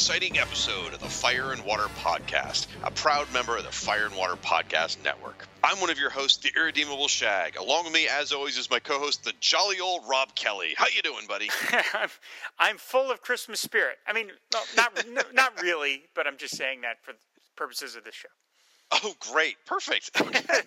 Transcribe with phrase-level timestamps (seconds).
[0.00, 4.16] Exciting episode of the Fire and Water Podcast, a proud member of the Fire and
[4.16, 5.46] Water Podcast Network.
[5.62, 7.56] I'm one of your hosts, the Irredeemable Shag.
[7.56, 10.68] Along with me, as always, is my co-host, the jolly old Rob Kelly.
[10.74, 11.50] How you doing, buddy?
[11.92, 12.08] I'm,
[12.58, 13.98] I'm full of Christmas spirit.
[14.06, 17.18] I mean, no, not no, not really, but I'm just saying that for the
[17.54, 18.28] purposes of this show.
[18.92, 20.12] Oh, great, perfect.
[20.22, 20.62] Okay.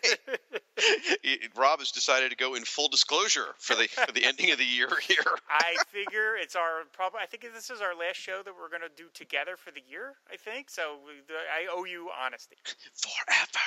[1.55, 4.65] Rob has decided to go in full disclosure for the for the ending of the
[4.65, 5.23] year here.
[5.49, 7.19] I figure it's our probably.
[7.21, 9.81] I think this is our last show that we're going to do together for the
[9.87, 10.13] year.
[10.31, 10.97] I think so.
[11.05, 12.57] we- I owe you honesty.
[12.95, 13.59] Forever.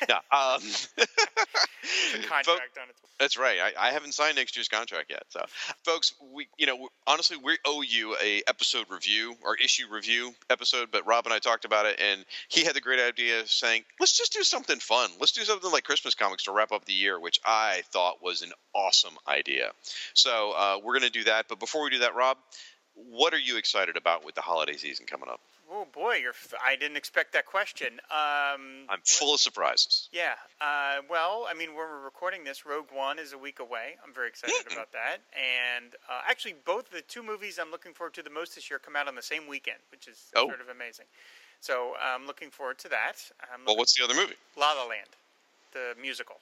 [0.08, 0.60] Yeah, um,
[2.28, 3.00] Contract on its.
[3.18, 3.58] That's right.
[3.60, 5.22] I, I haven't signed next year's contract yet.
[5.28, 5.40] So,
[5.84, 10.88] folks, we you know honestly we owe you a episode review or issue review episode.
[10.90, 13.84] But Rob and I talked about it, and he had the great idea of saying,
[14.00, 15.10] let's just do something fun.
[15.20, 18.42] Let's do something like Christmas comics to wrap up the year, which I thought was
[18.42, 19.70] an awesome idea.
[20.14, 21.46] So uh, we're going to do that.
[21.48, 22.36] But before we do that, Rob,
[22.94, 25.40] what are you excited about with the holiday season coming up?
[25.70, 26.30] Oh boy, you're.
[26.30, 27.88] f- I didn't expect that question.
[28.10, 30.08] Um, I'm full of surprises.
[30.12, 30.32] Yeah.
[30.62, 33.96] Uh, well, I mean, when we're recording this, Rogue One is a week away.
[34.02, 35.18] I'm very excited about that.
[35.36, 38.78] And uh, actually, both the two movies I'm looking forward to the most this year
[38.78, 40.46] come out on the same weekend, which is Oh.
[40.48, 41.04] sort of amazing.
[41.60, 43.16] So I'm looking forward to that.
[43.66, 44.36] Well, what's the other movie?
[44.56, 45.08] La La Land,
[45.72, 46.36] the musical.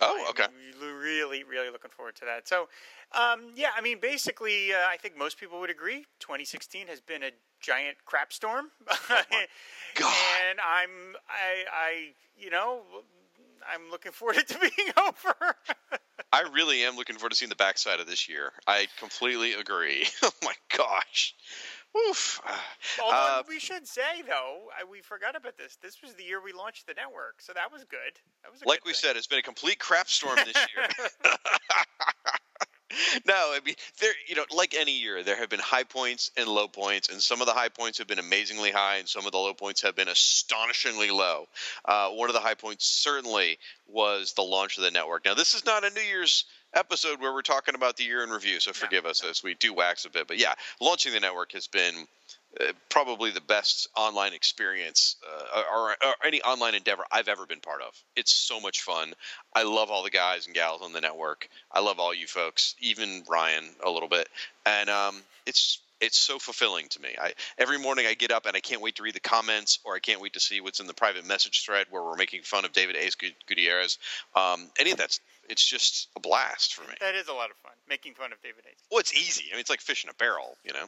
[0.00, 0.44] Oh, okay.
[0.44, 2.46] I'm really, really looking forward to that.
[2.46, 2.68] So,
[3.12, 7.22] um, yeah, I mean, basically, uh, I think most people would agree 2016 has been
[7.24, 7.30] a
[7.60, 8.66] giant crap storm.
[9.10, 10.14] Oh God.
[10.50, 12.08] And I'm, I, I,
[12.38, 12.82] you know,
[13.72, 15.56] I'm looking forward to it to being over.
[16.32, 18.52] I really am looking forward to seeing the backside of this year.
[18.66, 20.06] I completely agree.
[20.22, 21.34] oh my gosh.
[21.96, 22.40] Oof.
[23.02, 25.76] Although Uh, we should say, though, I, we forgot about this.
[25.80, 28.20] This was the year we launched the network, so that was good.
[28.42, 28.98] That was a like we thing.
[29.00, 30.86] said, it's been a complete crap storm this year.
[33.26, 34.12] no, I mean, there.
[34.26, 37.40] You know, like any year, there have been high points and low points, and some
[37.40, 39.94] of the high points have been amazingly high, and some of the low points have
[39.94, 41.46] been astonishingly low.
[41.84, 45.24] Uh, one of the high points certainly was the launch of the network.
[45.24, 48.30] Now, this is not a New Year's episode where we're talking about the year in
[48.30, 50.26] review, so forgive us as we do wax a bit.
[50.26, 52.06] But yeah, launching the network has been
[52.60, 57.60] uh, probably the best online experience uh, or, or any online endeavor I've ever been
[57.60, 57.94] part of.
[58.16, 59.14] It's so much fun.
[59.54, 61.48] I love all the guys and gals on the network.
[61.72, 64.28] I love all you folks, even Ryan a little bit,
[64.66, 67.10] and um, it's it's so fulfilling to me.
[67.20, 69.94] I every morning I get up and I can't wait to read the comments, or
[69.94, 72.64] I can't wait to see what's in the private message thread where we're making fun
[72.64, 73.16] of David Ace
[73.46, 73.98] Gutierrez.
[74.34, 76.94] Um, any of that's it's just a blast for me.
[77.00, 78.76] That is a lot of fun, making fun of David Hayes.
[78.90, 79.44] Well, it's easy.
[79.50, 80.86] I mean, it's like fishing a barrel, you know,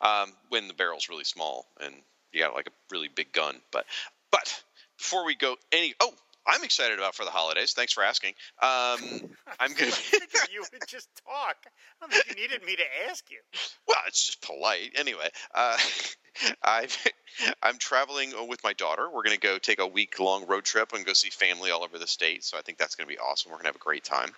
[0.00, 1.94] um, when the barrel's really small and
[2.32, 3.56] you got like a really big gun.
[3.70, 3.86] But,
[4.30, 4.62] but
[4.98, 6.12] before we go any, oh,
[6.46, 7.72] I'm excited about for the holidays.
[7.72, 8.34] Thanks for asking.
[8.60, 8.98] Um,
[9.60, 9.90] I'm gonna.
[9.90, 11.56] figured you would just talk.
[11.66, 11.70] I
[12.00, 13.38] don't think you needed me to ask you.
[13.88, 14.92] well, it's just polite.
[14.96, 15.76] Anyway, uh,
[16.62, 16.88] I
[17.62, 19.08] I'm traveling with my daughter.
[19.08, 21.82] We're going to go take a week long road trip and go see family all
[21.82, 22.44] over the state.
[22.44, 23.50] So I think that's going to be awesome.
[23.50, 24.30] We're going to have a great time.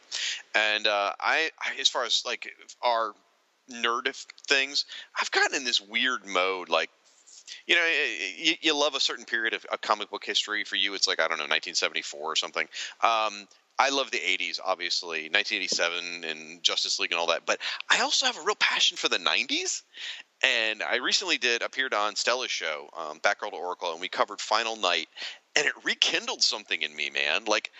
[0.54, 2.50] And uh, I, I, as far as like
[2.82, 3.12] our
[3.70, 4.08] nerd
[4.48, 4.84] things,
[5.20, 6.90] I've gotten in this weird mode like
[7.66, 7.86] you know,
[8.36, 10.64] you, you love a certain period of, of comic book history.
[10.64, 12.68] For you, it's like I don't know, 1974 or something.
[13.02, 13.46] Um,
[13.78, 17.44] I love the 80s, obviously, 1987 and Justice League and all that.
[17.44, 17.58] But
[17.90, 19.82] I also have a real passion for the 90s.
[20.42, 24.40] And I recently did appeared on Stella's show, um, Batgirl to Oracle, and we covered
[24.40, 25.08] Final Night,
[25.56, 27.44] and it rekindled something in me, man.
[27.46, 27.70] Like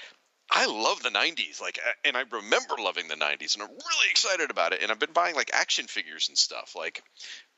[0.51, 4.51] I love the 90s, like, and I remember loving the 90s, and I'm really excited
[4.51, 4.83] about it.
[4.83, 6.75] And I've been buying like action figures and stuff.
[6.77, 7.03] Like,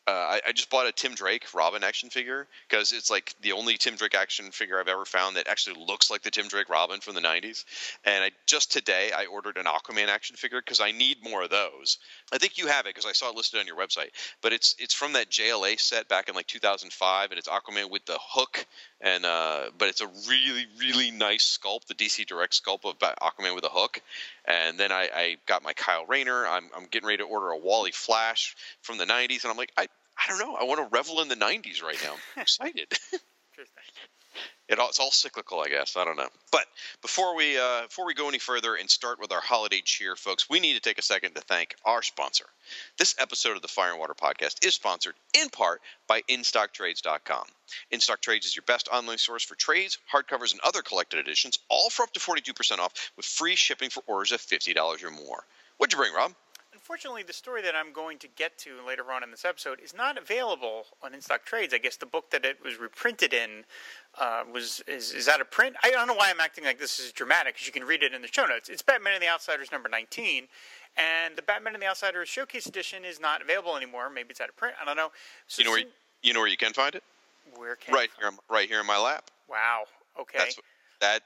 [0.09, 3.53] uh, I, I, just bought a Tim Drake Robin action figure because it's like the
[3.53, 6.71] only Tim Drake action figure I've ever found that actually looks like the Tim Drake
[6.71, 7.67] Robin from the 90s.
[8.05, 11.51] And I just today I ordered an Aquaman action figure because I need more of
[11.51, 11.99] those.
[12.33, 14.11] I think you have it because I saw it listed on your website.
[14.43, 18.05] But it's it's from that JLA set back in like 2005, and it's Aquaman with
[18.07, 18.67] the hook
[19.01, 23.55] and uh, but it's a really really nice sculpt, the DC Direct sculpt of Aquaman
[23.55, 24.03] with a hook.
[24.45, 26.47] And then I, I got my Kyle Rayner.
[26.47, 29.73] I'm, I'm getting ready to order a Wally Flash from the 90s, and I'm like,
[29.77, 29.89] I
[30.19, 30.57] I don't know.
[30.57, 32.15] I want to revel in the 90s right now.
[32.37, 32.89] I'm excited.
[34.69, 35.97] it all, it's all cyclical, I guess.
[35.97, 36.29] I don't know.
[36.53, 36.67] But
[37.01, 40.49] before we uh, before we go any further and start with our holiday cheer, folks,
[40.51, 42.45] we need to take a second to thank our sponsor.
[42.99, 47.45] This episode of the Fire and Water Podcast is sponsored in part by InStockTrades.com.
[47.93, 52.03] InStockTrades is your best online source for trades, hardcovers, and other collected editions, all for
[52.03, 55.45] up to 42% off with free shipping for orders of $50 or more.
[55.79, 56.35] What'd you bring, Rob?
[56.89, 59.93] Unfortunately, the story that I'm going to get to later on in this episode is
[59.93, 61.75] not available on In Stock Trades.
[61.75, 63.67] I guess the book that it was reprinted in
[64.19, 65.77] uh, was is, is out of print.
[65.83, 68.15] I don't know why I'm acting like this is dramatic because you can read it
[68.15, 68.71] in the show notes.
[68.71, 70.49] It's Batman and the Outsiders number 19,
[70.97, 74.09] and the Batman and the Outsiders Showcase Edition is not available anymore.
[74.09, 74.75] Maybe it's out of print.
[74.81, 75.11] I don't know.
[75.47, 75.87] So you know where you,
[76.23, 77.03] you know where you can find it?
[77.55, 79.31] Where can right here, right here in my lap.
[79.47, 79.85] Wow.
[80.19, 80.39] Okay.
[80.39, 80.59] That's,
[81.03, 81.21] that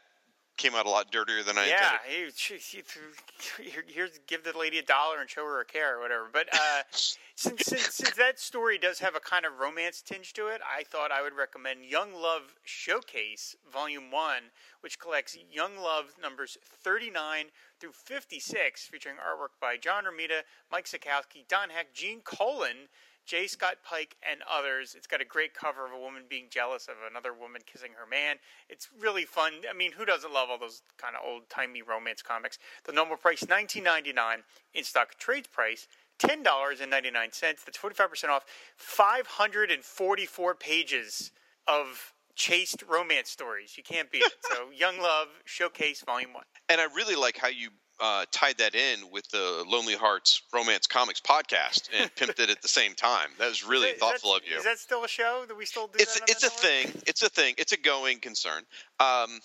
[0.57, 2.35] came out a lot dirtier than I yeah, intended.
[2.47, 6.27] Yeah, here's give the lady a dollar and show her a care or whatever.
[6.33, 10.49] But uh, since, since, since that story does have a kind of romance tinge to
[10.49, 16.15] it, I thought I would recommend Young Love Showcase Volume One, which collects Young Love
[16.21, 17.47] numbers 39
[17.81, 22.89] through 56, featuring artwork by John Romita, Mike Sekowsky, Don Heck, Gene Colan.
[23.27, 24.95] Jay Scott Pike and others.
[24.97, 28.07] It's got a great cover of a woman being jealous of another woman kissing her
[28.07, 28.37] man.
[28.69, 29.53] It's really fun.
[29.69, 32.59] I mean, who doesn't love all those kind of old timey romance comics?
[32.85, 34.43] The normal price nineteen ninety nine.
[34.75, 35.87] In stock trades price
[36.19, 37.63] ten dollars and ninety nine cents.
[37.65, 38.45] That's forty five percent off.
[38.77, 41.31] Five hundred and forty four pages
[41.67, 43.77] of chaste romance stories.
[43.77, 44.33] You can't beat it.
[44.43, 46.45] So, Young Love Showcase Volume One.
[46.69, 47.71] And I really like how you
[48.03, 52.61] uh, tied that in with the Lonely Hearts Romance Comics podcast and pimped it at
[52.61, 53.29] the same time.
[53.39, 54.59] That was really that, thoughtful of you.
[54.59, 55.45] Is that still a show?
[55.47, 57.01] that we still do it's, It's a thing.
[57.07, 57.55] It's a thing.
[57.59, 58.65] It's a going concern.
[58.99, 59.39] Um,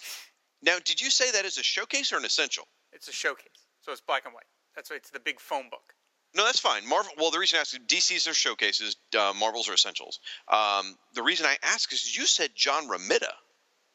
[0.64, 2.64] now, did you say that is a showcase or an essential?
[2.92, 3.46] It's a showcase.
[3.82, 4.46] So it's black and white.
[4.76, 5.94] That's why it's the big phone book.
[6.36, 6.88] No, that's fine.
[6.88, 7.12] Marvel.
[7.18, 10.20] Well, the reason I ask DC's are showcases, uh, Marvels are essentials.
[10.52, 13.32] Um, the reason I ask is you said John Romita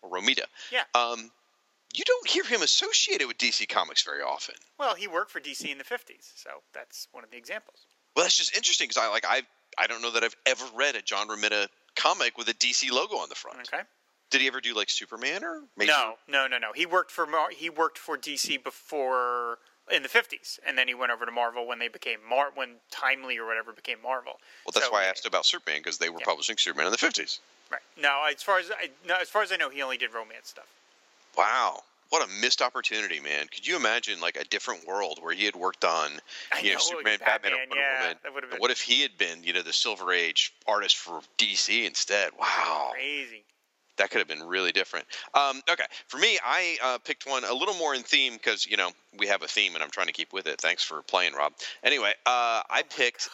[0.03, 0.45] or Romita.
[0.71, 0.85] Yeah.
[0.95, 1.31] Um,
[1.95, 4.55] you don't hear him associated with DC Comics very often.
[4.79, 7.87] Well, he worked for DC in the '50s, so that's one of the examples.
[8.17, 9.43] Well, that's just interesting because I like I
[9.79, 13.17] I don't know that I've ever read a John Romita comic with a DC logo
[13.17, 13.59] on the front.
[13.73, 13.83] Okay.
[14.31, 15.63] Did he ever do like Superman or?
[15.77, 16.73] No, no, no, no.
[16.75, 19.59] He worked for Mar- he worked for DC before
[19.91, 22.77] in the 50s and then he went over to Marvel when they became Mar when
[22.91, 24.35] Timely or whatever became Marvel.
[24.65, 26.27] Well, that's so, why I asked about Superman because they were yeah.
[26.27, 27.41] publishing Superman in the 50s.
[27.71, 27.83] Right.
[28.01, 30.49] No, as far as I no, as far as I know he only did romance
[30.49, 30.67] stuff.
[31.37, 31.83] Wow.
[32.11, 33.47] What a missed opportunity, man!
[33.51, 36.11] Could you imagine like a different world where he had worked on,
[36.61, 38.61] you know, know Superman, Batman, Batman or Wonder yeah, Woman?
[38.61, 42.33] What if he had been, you know, the Silver Age artist for DC instead?
[42.39, 43.45] Wow, crazy.
[43.97, 45.07] That could have been really different.
[45.33, 48.77] Um, okay, for me, I uh, picked one a little more in theme because you
[48.77, 50.61] know we have a theme and I'm trying to keep with it.
[50.61, 51.55] Thanks for playing, Rob.
[51.83, 53.31] Anyway, uh, I oh picked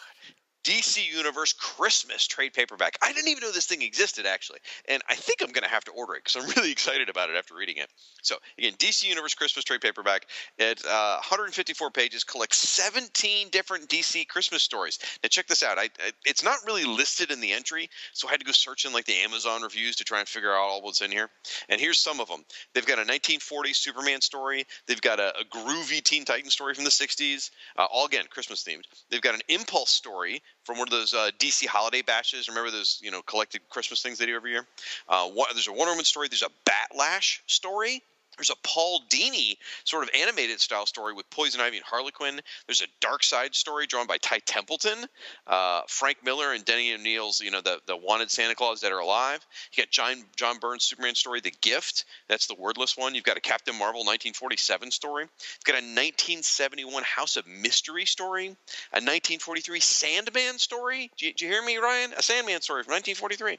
[0.63, 2.97] DC Universe Christmas trade paperback.
[3.01, 5.83] I didn't even know this thing existed actually, and I think I'm going to have
[5.85, 7.89] to order it because I'm really excited about it after reading it.
[8.21, 10.25] So again, DC Universe Christmas trade paperback.
[10.57, 14.99] It uh, 154 pages, collects 17 different DC Christmas stories.
[15.23, 15.77] Now check this out.
[15.77, 18.85] I, I, it's not really listed in the entry, so I had to go search
[18.85, 21.29] in like the Amazon reviews to try and figure out all what's in here.
[21.69, 22.43] And here's some of them.
[22.73, 24.65] They've got a 1940s Superman story.
[24.87, 27.49] They've got a, a groovy Teen Titan story from the 60s.
[27.77, 28.83] Uh, all again Christmas themed.
[29.09, 32.47] They've got an Impulse story from one of those uh, DC holiday bashes.
[32.47, 34.65] Remember those, you know, collected Christmas things they do every year?
[35.07, 36.27] Uh, one, there's a Wonder Woman story.
[36.27, 38.03] There's a Bat Lash story.
[38.39, 42.39] There's a Paul Dini sort of animated style story with Poison Ivy and Harley Quinn.
[42.67, 45.05] There's a Darkseid story drawn by Ty Templeton,
[45.45, 48.99] uh, Frank Miller, and Denny O'Neil's, you know, the, the wanted Santa Claus that are
[48.99, 49.45] alive.
[49.73, 52.05] You got John John Byrne's Superman story, The Gift.
[52.29, 53.13] That's the wordless one.
[53.13, 55.23] You've got a Captain Marvel 1947 story.
[55.23, 58.45] You've got a 1971 House of Mystery story.
[58.93, 61.11] A 1943 Sandman story.
[61.17, 62.13] Do you, did you hear me, Ryan?
[62.17, 63.57] A Sandman story from 1943.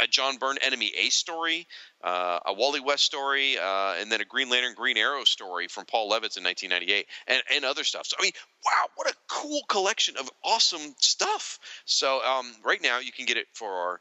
[0.00, 1.66] a John Byrne Enemy Ace story,
[2.06, 5.86] uh, a Wally West story, uh, and then a Green Lantern Green Arrow story from
[5.86, 8.06] Paul Levitz in 1998, and, and other stuff.
[8.06, 8.32] So I mean,
[8.64, 11.58] wow, what a cool collection of awesome stuff.
[11.84, 14.00] So um, right now you can get it for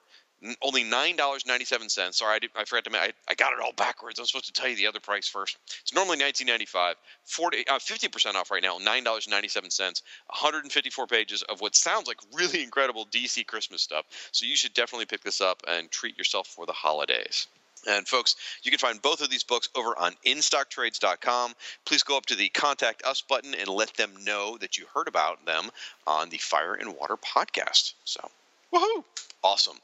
[0.61, 2.19] only nine dollars ninety seven cents.
[2.19, 2.95] Sorry, I, did, I forgot to.
[2.95, 4.19] I, I got it all backwards.
[4.19, 5.57] I'm supposed to tell you the other price first.
[5.81, 6.97] It's normally nineteen ninety five.
[7.23, 8.77] 40 uh, 50% off right now.
[8.77, 10.03] Nine dollars ninety seven cents.
[10.27, 14.05] 154 pages of what sounds like really incredible DC Christmas stuff.
[14.31, 17.47] So you should definitely pick this up and treat yourself for the holidays.
[17.87, 21.53] And folks, you can find both of these books over on instocktrades.com.
[21.85, 25.07] Please go up to the contact us button and let them know that you heard
[25.07, 25.69] about them
[26.07, 27.93] on the Fire and Water podcast.
[28.05, 28.29] So,
[28.73, 29.03] woohoo!
[29.43, 29.77] Awesome.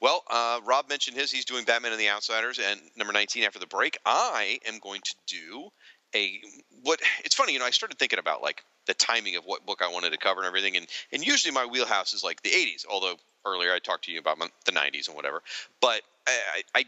[0.00, 1.30] Well, uh, Rob mentioned his.
[1.30, 3.98] He's doing Batman and the Outsiders, and number 19 after the break.
[4.04, 5.70] I am going to do
[6.14, 6.40] a
[6.82, 7.00] what?
[7.24, 7.64] It's funny, you know.
[7.64, 10.46] I started thinking about like the timing of what book I wanted to cover and
[10.46, 12.84] everything, and and usually my wheelhouse is like the 80s.
[12.88, 15.42] Although earlier I talked to you about my, the 90s and whatever,
[15.80, 16.84] but I, I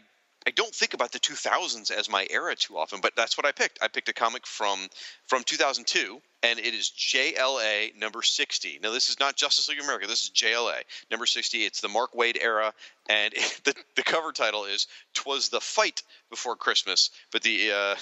[0.47, 3.51] I don't think about the 2000s as my era too often, but that's what I
[3.51, 3.79] picked.
[3.81, 4.87] I picked a comic from
[5.25, 8.79] from 2002, and it is JLA number 60.
[8.83, 10.05] Now, this is not Justice League of America.
[10.05, 11.65] This is JLA number 60.
[11.65, 12.73] It's the Mark Waid era,
[13.09, 17.95] and it, the the cover title is "Twas the Fight Before Christmas." But the uh,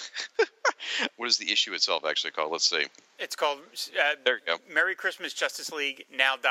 [1.16, 2.52] what is the issue itself actually called?
[2.52, 2.86] Let's see.
[3.20, 3.60] It's called
[3.98, 4.58] uh, there you go.
[4.74, 6.04] Merry Christmas, Justice League.
[6.14, 6.50] Now die.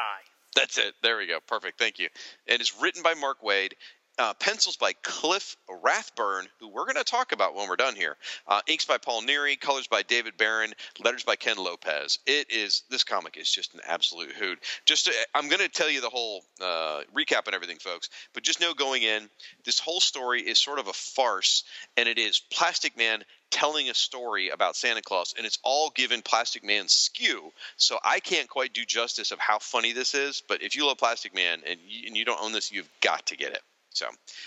[0.54, 0.94] That's it.
[1.02, 1.38] There we go.
[1.46, 1.78] Perfect.
[1.78, 2.08] Thank you.
[2.46, 3.72] And it's written by Mark Waid
[4.19, 8.16] uh, pencils by Cliff Rathburn, who we're going to talk about when we're done here.
[8.47, 12.19] Uh, inks by Paul Neary, colors by David Baron, letters by Ken Lopez.
[12.26, 14.59] It is this comic is just an absolute hoot.
[14.85, 18.11] Just to, I'm going to tell you the whole uh, recap and everything, folks.
[18.35, 19.28] But just know going in,
[19.64, 21.64] this whole story is sort of a farce,
[21.97, 26.23] and it is Plastic Man telling a story about Santa Claus, and it's all given
[26.23, 27.52] Plastic Man's skew.
[27.76, 30.42] So I can't quite do justice of how funny this is.
[30.47, 33.26] But if you love Plastic Man and you, and you don't own this, you've got
[33.26, 33.62] to get it.
[33.94, 34.06] So,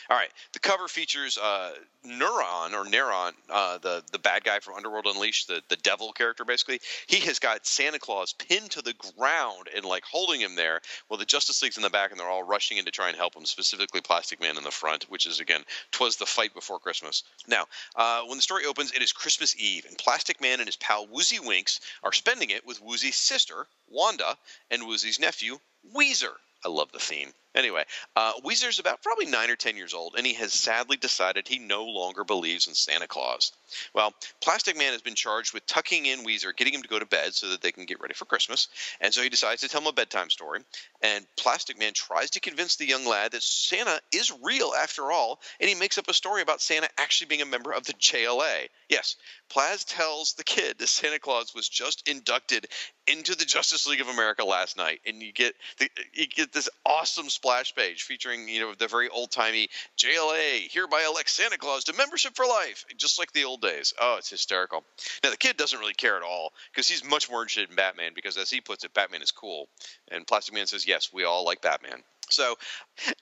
[0.10, 0.30] all right.
[0.54, 1.74] The cover features uh,
[2.06, 6.46] Neuron or Neron, uh, the the bad guy from Underworld Unleashed, the the devil character.
[6.46, 10.82] Basically, he has got Santa Claus pinned to the ground and like holding him there.
[11.10, 13.18] Well, the Justice League's in the back, and they're all rushing in to try and
[13.18, 13.46] help him.
[13.46, 17.24] Specifically, Plastic Man in the front, which is again, twas the fight before Christmas.
[17.48, 20.78] Now, uh, when the story opens, it is Christmas Eve, and Plastic Man and his
[20.78, 24.38] pal Woozy Winks are spending it with Woozy's sister Wanda
[24.72, 25.60] and Woozy's nephew
[25.96, 26.34] Weezer.
[26.64, 27.34] I love the theme.
[27.56, 27.86] Anyway,
[28.18, 31.58] uh, Weezer's about probably nine or ten years old, and he has sadly decided he
[31.58, 33.54] no longer believes in Santa Claus.
[33.94, 37.06] Well, Plastic Man has been charged with tucking in Weezer, getting him to go to
[37.06, 38.68] bed so that they can get ready for Christmas,
[39.00, 40.62] and so he decides to tell him a bedtime story.
[41.02, 45.40] And Plastic Man tries to convince the young lad that Santa is real after all,
[45.60, 48.68] and he makes up a story about Santa actually being a member of the JLA.
[48.90, 49.16] Yes,
[49.50, 52.68] Plaz tells the kid that Santa Claus was just inducted
[53.08, 56.70] into the Justice League of America last night, and you get the, you get this
[56.86, 61.84] awesome splash page featuring you know the very old timey JLA hereby elect Santa Claus
[61.84, 63.94] to membership for life, just like the old days.
[64.02, 64.84] Oh, it's hysterical.
[65.24, 68.14] Now the kid doesn't really care at all because he's much more interested in Batman
[68.16, 69.68] because, as he puts it, Batman is cool,
[70.10, 72.56] and Plastic Man says, "Yes, we all like Batman." So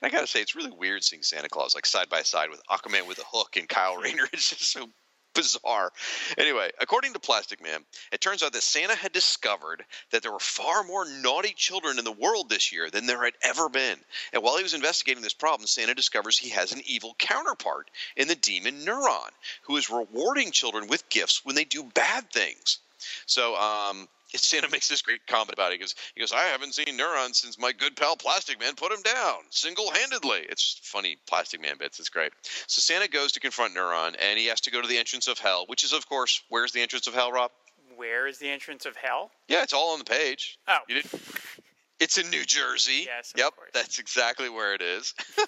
[0.02, 3.06] I gotta say, it's really weird seeing Santa Claus like side by side with Aquaman
[3.06, 4.26] with a hook and Kyle Rayner.
[4.32, 4.88] It's just so
[5.34, 5.92] bizarre.
[6.38, 7.80] Anyway, according to Plastic Man,
[8.12, 12.04] it turns out that Santa had discovered that there were far more naughty children in
[12.04, 13.98] the world this year than there had ever been.
[14.32, 18.28] And while he was investigating this problem, Santa discovers he has an evil counterpart in
[18.28, 19.30] the demon Neuron,
[19.62, 22.78] who is rewarding children with gifts when they do bad things.
[23.26, 24.08] So, um,
[24.40, 25.74] Santa makes this great comment about it.
[25.74, 28.92] He goes, he goes, I haven't seen Neuron since my good pal Plastic Man put
[28.92, 30.40] him down single handedly.
[30.48, 31.98] It's funny Plastic Man bits.
[32.00, 32.32] It's great.
[32.66, 35.38] So Santa goes to confront Neuron, and he has to go to the entrance of
[35.38, 37.50] hell, which is, of course, where's the entrance of hell, Rob?
[37.96, 39.30] Where is the entrance of hell?
[39.48, 40.58] Yeah, it's all on the page.
[40.66, 40.78] Oh.
[40.88, 41.10] You did,
[42.00, 43.06] it's in New Jersey.
[43.06, 43.70] Yes, yep, course.
[43.72, 45.14] that's exactly where it is.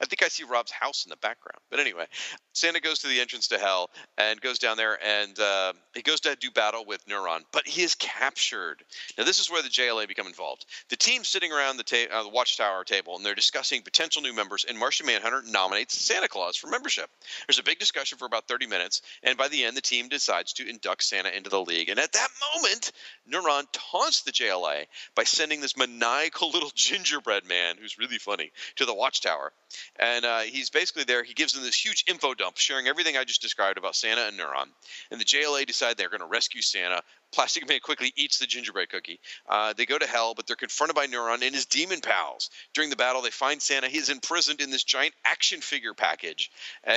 [0.00, 1.58] I think I see Rob's house in the background.
[1.70, 2.06] But anyway,
[2.52, 6.20] Santa goes to the entrance to hell and goes down there and uh, he goes
[6.20, 8.84] to do battle with Neuron, but he is captured.
[9.16, 10.66] Now, this is where the JLA become involved.
[10.90, 14.34] The team sitting around the, ta- uh, the watchtower table and they're discussing potential new
[14.34, 17.10] members, and Martian Manhunter nominates Santa Claus for membership.
[17.48, 20.52] There's a big discussion for about 30 minutes, and by the end, the team decides
[20.54, 21.88] to induct Santa into the league.
[21.88, 22.92] And at that moment,
[23.30, 28.84] Neuron taunts the JLA by sending this maniacal little gingerbread man, who's really funny, to
[28.84, 29.52] the watchtower.
[29.98, 31.24] And uh, he's basically there.
[31.24, 34.38] He gives them this huge info dump, sharing everything I just described about Santa and
[34.38, 34.68] Neuron.
[35.10, 37.02] And the JLA decide they're going to rescue Santa,
[37.32, 39.20] Plastic Man quickly eats the gingerbread cookie.
[39.48, 42.50] Uh, they go to hell, but they're confronted by Neuron and his demon pals.
[42.74, 43.88] During the battle, they find Santa.
[43.88, 46.50] He's imprisoned in this giant action figure package.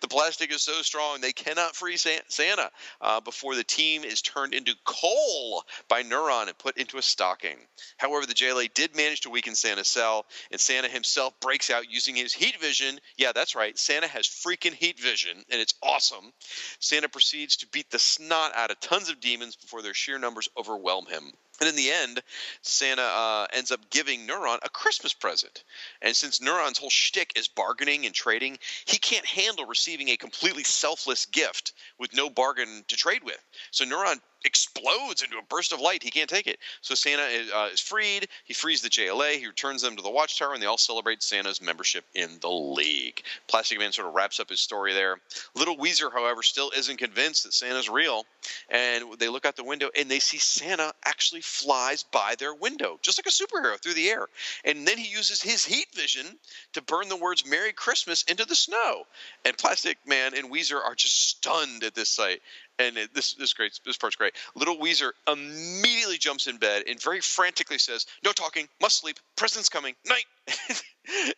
[0.00, 4.52] The plastic is so strong they cannot free Santa uh, before the team is turned
[4.52, 7.56] into coal by Neuron and put into a stocking.
[7.96, 12.16] However, the JLA did manage to weaken Santa's cell, and Santa himself breaks out using
[12.16, 12.98] his heat vision.
[13.16, 13.78] Yeah, that's right.
[13.78, 16.32] Santa has freaking heat vision, and it's awesome.
[16.80, 20.48] Santa proceeds to beat the snot out of tons of demons before their sheer numbers
[20.56, 21.32] overwhelm him.
[21.60, 22.22] And in the end,
[22.62, 25.62] Santa uh, ends up giving Neuron a Christmas present.
[26.00, 30.64] And since Neuron's whole shtick is bargaining and trading, he can't handle receiving a completely
[30.64, 33.38] selfless gift with no bargain to trade with.
[33.72, 36.02] So Neuron explodes into a burst of light.
[36.02, 36.58] He can't take it.
[36.80, 38.28] So Santa is, uh, is, freed.
[38.44, 39.38] He frees the JLA.
[39.38, 43.22] He returns them to the Watchtower, and they all celebrate Santa's membership in the League.
[43.46, 45.20] Plastic Man sort of wraps up his story there.
[45.54, 48.24] Little Weezer, however, still isn't convinced that Santa's real,
[48.68, 52.98] and they look out the window and they see Santa actually flies by their window,
[53.02, 54.26] just like a superhero through the air.
[54.64, 56.26] And then he uses his heat vision
[56.72, 59.06] to burn the words "Merry Christmas" into the snow.
[59.44, 62.40] And Plastic Man and Weezer are just stunned at this sight
[62.80, 63.78] and it, this this great.
[63.84, 64.34] This part's great.
[64.54, 69.18] Little Weezer immediately jumps in bed and very frantically says, "No talking, must sleep.
[69.36, 69.94] President's coming.
[70.08, 70.24] Night."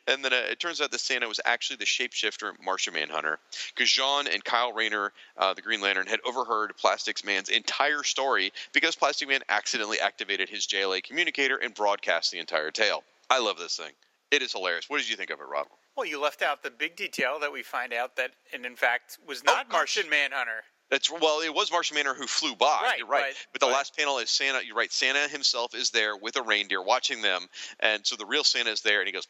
[0.07, 3.39] and then uh, it turns out that Santa was actually the shapeshifter Martian Manhunter,
[3.75, 8.53] because Jean and Kyle Rayner, uh, the Green Lantern, had overheard Plastic Man's entire story
[8.73, 13.03] because Plastic Man accidentally activated his JLA communicator and broadcast the entire tale.
[13.29, 13.93] I love this thing.
[14.31, 14.89] It is hilarious.
[14.89, 15.67] What did you think of it, Rob?
[15.95, 19.19] Well, you left out the big detail that we find out that, and in fact,
[19.27, 20.65] was not oh, Martian Manhunter.
[20.93, 22.67] That's well, it was Martian Manhunter who flew by.
[22.83, 23.33] Right, you're right.
[23.51, 24.61] But, but the last panel is Santa.
[24.63, 24.93] You're right.
[24.93, 27.47] Santa himself is there with a reindeer watching them,
[27.81, 29.27] and so the real Santa is there, and he goes,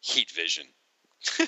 [0.00, 0.64] "Heat vision."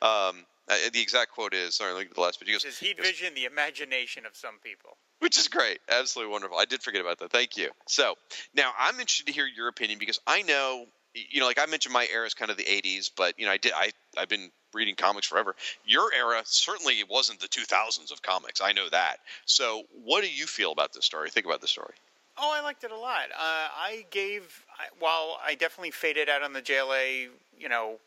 [0.00, 2.38] um, uh, the exact quote is sorry, look at the last.
[2.38, 6.56] But he goes, "Heat vision, the imagination of some people." Which is great, absolutely wonderful.
[6.56, 7.30] I did forget about that.
[7.30, 7.68] Thank you.
[7.88, 8.14] So
[8.54, 11.92] now I'm interested to hear your opinion because I know you know, like I mentioned,
[11.92, 14.50] my era is kind of the '80s, but you know, I did I I've been
[14.74, 15.54] reading comics forever.
[15.84, 18.60] Your era certainly wasn't the 2000s of comics.
[18.60, 19.18] I know that.
[19.46, 21.30] So, what do you feel about this story?
[21.30, 21.94] Think about the story.
[22.40, 23.30] Oh, I liked it a lot.
[23.32, 24.64] Uh, I gave,
[25.00, 27.98] while I definitely faded out on the JLA, you know,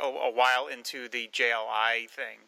[0.00, 2.38] a, a while into the JLI thing.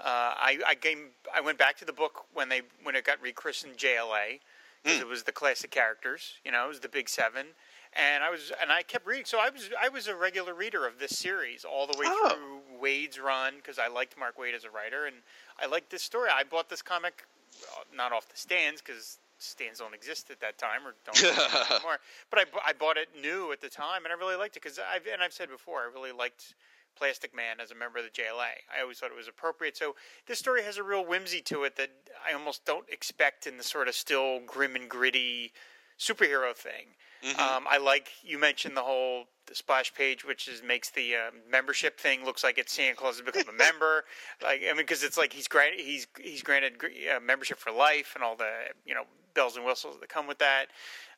[0.00, 3.20] Uh, I, I, came, I went back to the book when they when it got
[3.20, 4.40] rechristened JLA
[4.82, 5.02] because mm.
[5.02, 6.34] it was the classic characters.
[6.44, 7.48] You know, it was the Big Seven
[7.92, 9.24] and I was and I kept reading.
[9.24, 12.30] So I was I was a regular reader of this series all the way oh.
[12.30, 15.16] through Waid's run because I liked Mark Waid as a writer, and
[15.60, 16.30] I liked this story.
[16.32, 17.24] I bought this comic
[17.62, 21.98] uh, not off the stands because stands don't exist at that time or don't anymore.
[22.30, 24.78] But I, I bought it new at the time, and I really liked it because
[24.78, 26.54] I've and I've said before I really liked
[26.96, 28.60] Plastic Man as a member of the JLA.
[28.76, 29.76] I always thought it was appropriate.
[29.76, 31.90] So this story has a real whimsy to it that
[32.28, 35.52] I almost don't expect in the sort of still grim and gritty
[36.00, 36.96] superhero thing.
[37.22, 37.38] Mm-hmm.
[37.38, 41.30] Um, I like you mentioned the whole the splash page, which is makes the uh,
[41.50, 44.04] membership thing looks like it's Santa Claus has become a member.
[44.42, 48.12] Like I mean, because it's like he's granted he's he's granted uh, membership for life
[48.14, 48.50] and all the
[48.86, 49.02] you know
[49.34, 50.66] bells and whistles that come with that.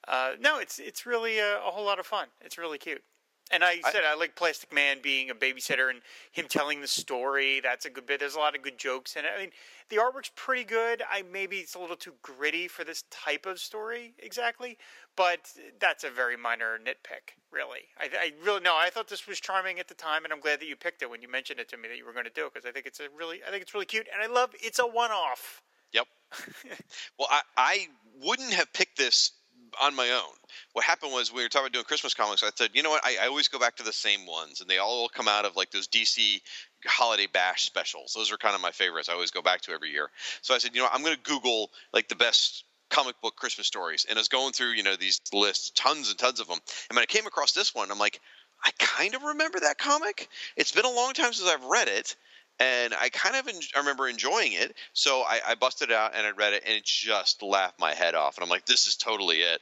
[0.09, 2.27] Uh, no, it's it's really a, a whole lot of fun.
[2.41, 3.03] It's really cute.
[3.51, 6.01] And I said I, I, like Plastic Man being a babysitter and
[6.31, 7.61] him telling the story.
[7.61, 8.21] That's a good bit.
[8.21, 9.31] There's a lot of good jokes in it.
[9.37, 9.51] I mean,
[9.91, 11.03] the artwork's pretty good.
[11.11, 14.79] I maybe it's a little too gritty for this type of story exactly,
[15.17, 17.89] but that's a very minor nitpick, really.
[17.99, 18.75] I, I really no.
[18.75, 21.11] I thought this was charming at the time, and I'm glad that you picked it
[21.11, 22.73] when you mentioned it to me that you were going to do it because I
[22.73, 25.63] think it's a really, I think it's really cute, and I love it's a one-off.
[25.93, 26.07] Yep.
[27.19, 27.89] well, I, I
[28.23, 29.33] wouldn't have picked this
[29.81, 30.35] on my own.
[30.73, 32.43] What happened was we were talking about doing Christmas comics.
[32.43, 33.05] I said, you know what?
[33.05, 35.57] I, I always go back to the same ones, and they all come out of
[35.57, 36.41] like those DC
[36.87, 38.13] holiday bash specials.
[38.15, 39.09] Those are kind of my favorites.
[39.09, 40.11] I always go back to every year.
[40.41, 43.67] So I said, you know, I'm going to Google like the best comic book Christmas
[43.67, 46.59] stories, and I was going through you know these lists, tons and tons of them.
[46.91, 48.21] And when I came across this one, I'm like,
[48.65, 50.29] I kind of remember that comic.
[50.57, 52.17] It's been a long time since I've read it
[52.59, 54.75] and I kind of en- I remember enjoying it.
[54.93, 57.95] So I, I busted it out and I read it, and it just laughed my
[57.95, 58.37] head off.
[58.37, 59.61] And I'm like, this is totally it.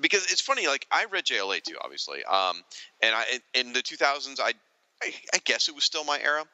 [0.00, 2.62] Because it's funny, like I read JLA too, obviously, um,
[3.02, 3.24] and I
[3.54, 4.52] in the 2000s, I,
[5.02, 6.44] I I guess it was still my era,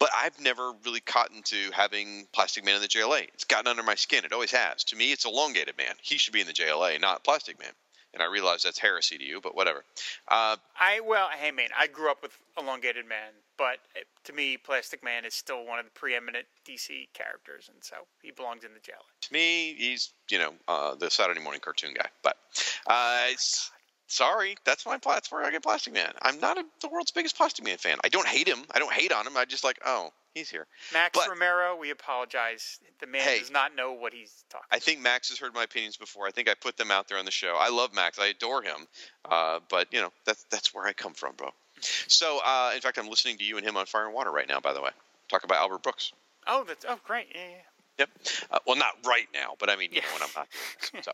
[0.00, 3.28] but I've never really caught into having Plastic Man in the JLA.
[3.34, 4.24] It's gotten under my skin.
[4.24, 4.82] It always has.
[4.84, 5.94] To me, it's elongated man.
[6.02, 7.72] He should be in the JLA, not Plastic Man
[8.16, 9.84] and I realize that's heresy to you, but whatever.
[10.28, 13.76] Uh, I well, hey man, I grew up with Elongated Man, but
[14.24, 18.30] to me, Plastic Man is still one of the preeminent DC characters, and so he
[18.30, 19.04] belongs in the jail.
[19.20, 22.36] To me, he's you know uh, the Saturday morning cartoon guy, but
[22.86, 23.34] uh, oh
[24.06, 26.12] sorry, that's my that's where I get Plastic Man.
[26.22, 27.98] I'm not a, the world's biggest Plastic Man fan.
[28.02, 28.64] I don't hate him.
[28.70, 29.36] I don't hate on him.
[29.36, 30.66] I just like oh he's here.
[30.92, 32.78] Max But- Romero, we apologize.
[33.00, 33.38] The man Hey.
[33.40, 34.66] does not know what he's talking.
[34.70, 36.26] I think Max has heard my opinions before.
[36.26, 37.56] I think I put them out there on the show.
[37.58, 38.18] I love Max.
[38.18, 38.86] I adore him.
[39.24, 41.50] Uh, but you know, that's that's where I come from, bro.
[41.80, 44.48] So, uh, in fact, I'm listening to you and him on Fire and Water right
[44.48, 44.60] now.
[44.60, 44.90] By the way,
[45.28, 46.12] talk about Albert Brooks.
[46.46, 47.28] Oh, that's oh great.
[47.34, 47.56] Yeah, yeah.
[47.98, 48.10] Yep.
[48.50, 50.06] Uh, well, not right now, but I mean, you Yeah.
[50.08, 50.48] know, when I'm not.
[50.80, 51.04] Doing this.
[51.06, 51.12] So,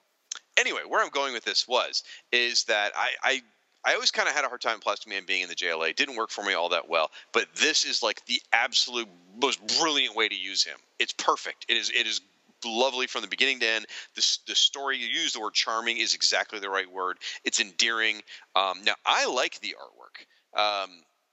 [0.57, 3.11] anyway, where I'm going with this was is that I.
[3.23, 3.43] I
[3.85, 5.97] I always kind of had a hard time Plastic Man being in the JLA.
[5.97, 9.09] Didn't work for me all that well, but this is like the absolute
[9.41, 10.79] most brilliant way to use him.
[10.99, 11.67] It's perfect.
[11.69, 11.91] It is.
[11.91, 12.21] It is
[12.65, 13.87] lovely from the beginning to end.
[14.15, 17.19] The, the story you use the word charming is exactly the right word.
[17.45, 18.23] It's endearing.
[18.55, 20.27] Um, now I like the artwork.
[20.59, 20.91] Um,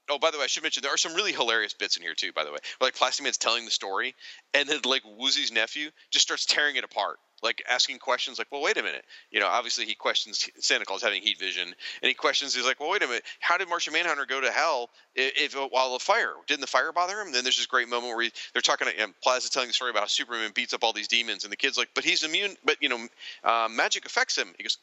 [0.08, 2.14] oh, by the way, I should mention there are some really hilarious bits in here
[2.14, 2.32] too.
[2.32, 4.14] By the way, like Plastic Man's telling the story,
[4.54, 7.18] and then like Woozy's nephew just starts tearing it apart.
[7.42, 11.02] Like asking questions, like, "Well, wait a minute." You know, obviously he questions Santa Claus
[11.02, 11.74] having heat vision, and
[12.08, 12.54] he questions.
[12.54, 13.24] He's like, "Well, wait a minute.
[13.40, 16.92] How did Martian Manhunter go to hell if, if while the fire didn't the fire
[16.92, 18.88] bother him?" then there's this great moment where he, they're talking.
[18.88, 21.52] To, um, Plaza telling the story about how Superman beats up all these demons, and
[21.52, 22.56] the kid's like, "But he's immune.
[22.64, 23.08] But you know,
[23.44, 24.78] uh, magic affects him." He goes,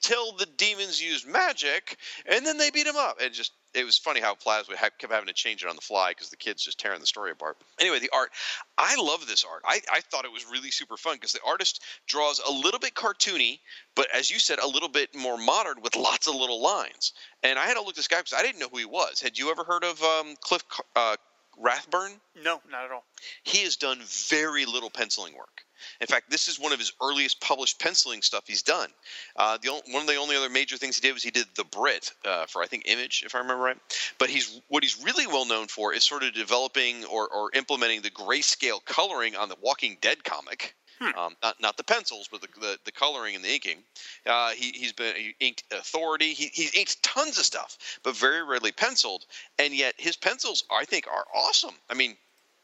[0.00, 3.98] "Till the demons use magic, and then they beat him up." And just it was
[3.98, 6.78] funny how Plasma kept having to change it on the fly because the kid's just
[6.78, 7.56] tearing the story apart.
[7.80, 8.30] Anyway, the art,
[8.76, 9.62] I love this art.
[9.64, 12.94] I, I thought it was really super fun because the artist draws a little bit
[12.94, 13.60] cartoony,
[13.94, 17.12] but as you said, a little bit more modern with lots of little lines.
[17.42, 19.20] And I had to look this guy because I didn't know who he was.
[19.20, 20.64] Had you ever heard of um, Cliff
[20.96, 21.16] uh,
[21.60, 22.12] Rathburn?
[22.42, 23.04] No, not at all.
[23.44, 25.64] he has done very little penciling work.
[26.00, 28.90] In fact, this is one of his earliest published penciling stuff he's done.
[29.36, 31.46] Uh, the only, one of the only other major things he did was he did
[31.54, 33.78] the Brit uh, for I think Image, if I remember right.
[34.18, 38.02] But he's what he's really well known for is sort of developing or, or implementing
[38.02, 40.74] the grayscale coloring on the Walking Dead comic.
[41.00, 43.78] Um, not not the pencils, but the the, the coloring and the inking.
[44.26, 46.34] Uh, he he's been he inked Authority.
[46.34, 49.24] He he's inked tons of stuff, but very rarely penciled.
[49.58, 51.74] And yet his pencils, I think, are awesome.
[51.88, 52.16] I mean,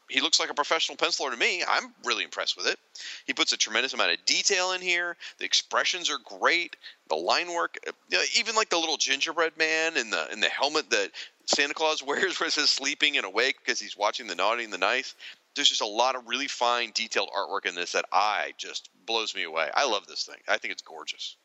[0.09, 1.63] he looks like a professional penciler to me.
[1.67, 2.79] I'm really impressed with it.
[3.25, 5.17] He puts a tremendous amount of detail in here.
[5.39, 6.75] The expressions are great.
[7.09, 10.89] The line work, uh, even like the little gingerbread man in the in the helmet
[10.91, 11.11] that
[11.45, 14.73] Santa Claus wears, where it says sleeping and awake because he's watching the naughty and
[14.73, 15.15] the nice.
[15.57, 19.35] There's just a lot of really fine, detailed artwork in this that I just blows
[19.35, 19.69] me away.
[19.73, 20.37] I love this thing.
[20.47, 21.35] I think it's gorgeous.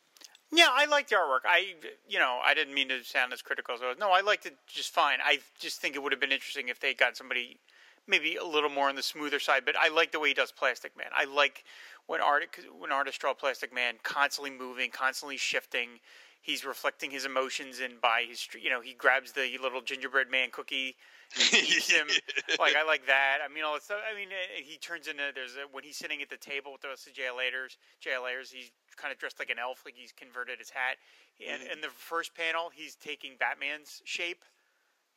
[0.55, 1.45] Yeah, I like the artwork.
[1.45, 1.73] I,
[2.07, 3.97] you know, I didn't mean to sound as critical as I was.
[3.97, 5.17] No, I liked it just fine.
[5.23, 7.59] I just think it would have been interesting if they got somebody
[8.07, 9.63] maybe a little more on the smoother side.
[9.65, 11.07] But I like the way he does Plastic Man.
[11.15, 11.63] I like
[12.05, 15.99] when art when artists draw Plastic Man constantly moving, constantly shifting.
[16.41, 20.49] He's reflecting his emotions, and by his, you know, he grabs the little gingerbread man
[20.51, 20.97] cookie,
[21.35, 22.07] and eats him.
[22.59, 23.39] like I like that.
[23.43, 23.99] I mean, all that stuff.
[24.03, 26.81] I mean, uh, he turns into there's a, when he's sitting at the table with
[26.81, 27.77] the rest of the JLAers.
[28.03, 30.97] JLAers, he's kind of dressed like an elf, like he's converted his hat.
[31.41, 34.43] And in the first panel, he's taking Batman's shape.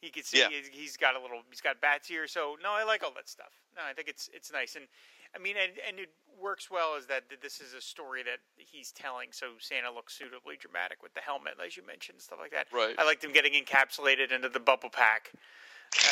[0.01, 0.49] He can see Yeah.
[0.73, 2.27] he's, got a little, he's got bats here.
[2.27, 3.53] So no, I like all that stuff.
[3.77, 4.87] No, I think it's it's nice, and
[5.35, 6.09] I mean, and, and it
[6.41, 9.29] works well is that this is a story that he's telling.
[9.33, 12.67] So Santa looks suitably dramatic with the helmet, as you mentioned, stuff like that.
[12.73, 12.95] Right.
[12.99, 15.33] I like them getting encapsulated into the bubble pack.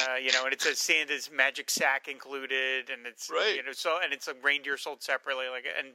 [0.09, 3.57] Uh, you know, and it says Santa's magic sack included, and it's Right.
[3.57, 5.89] you know, so and it's a reindeer sold separately, like and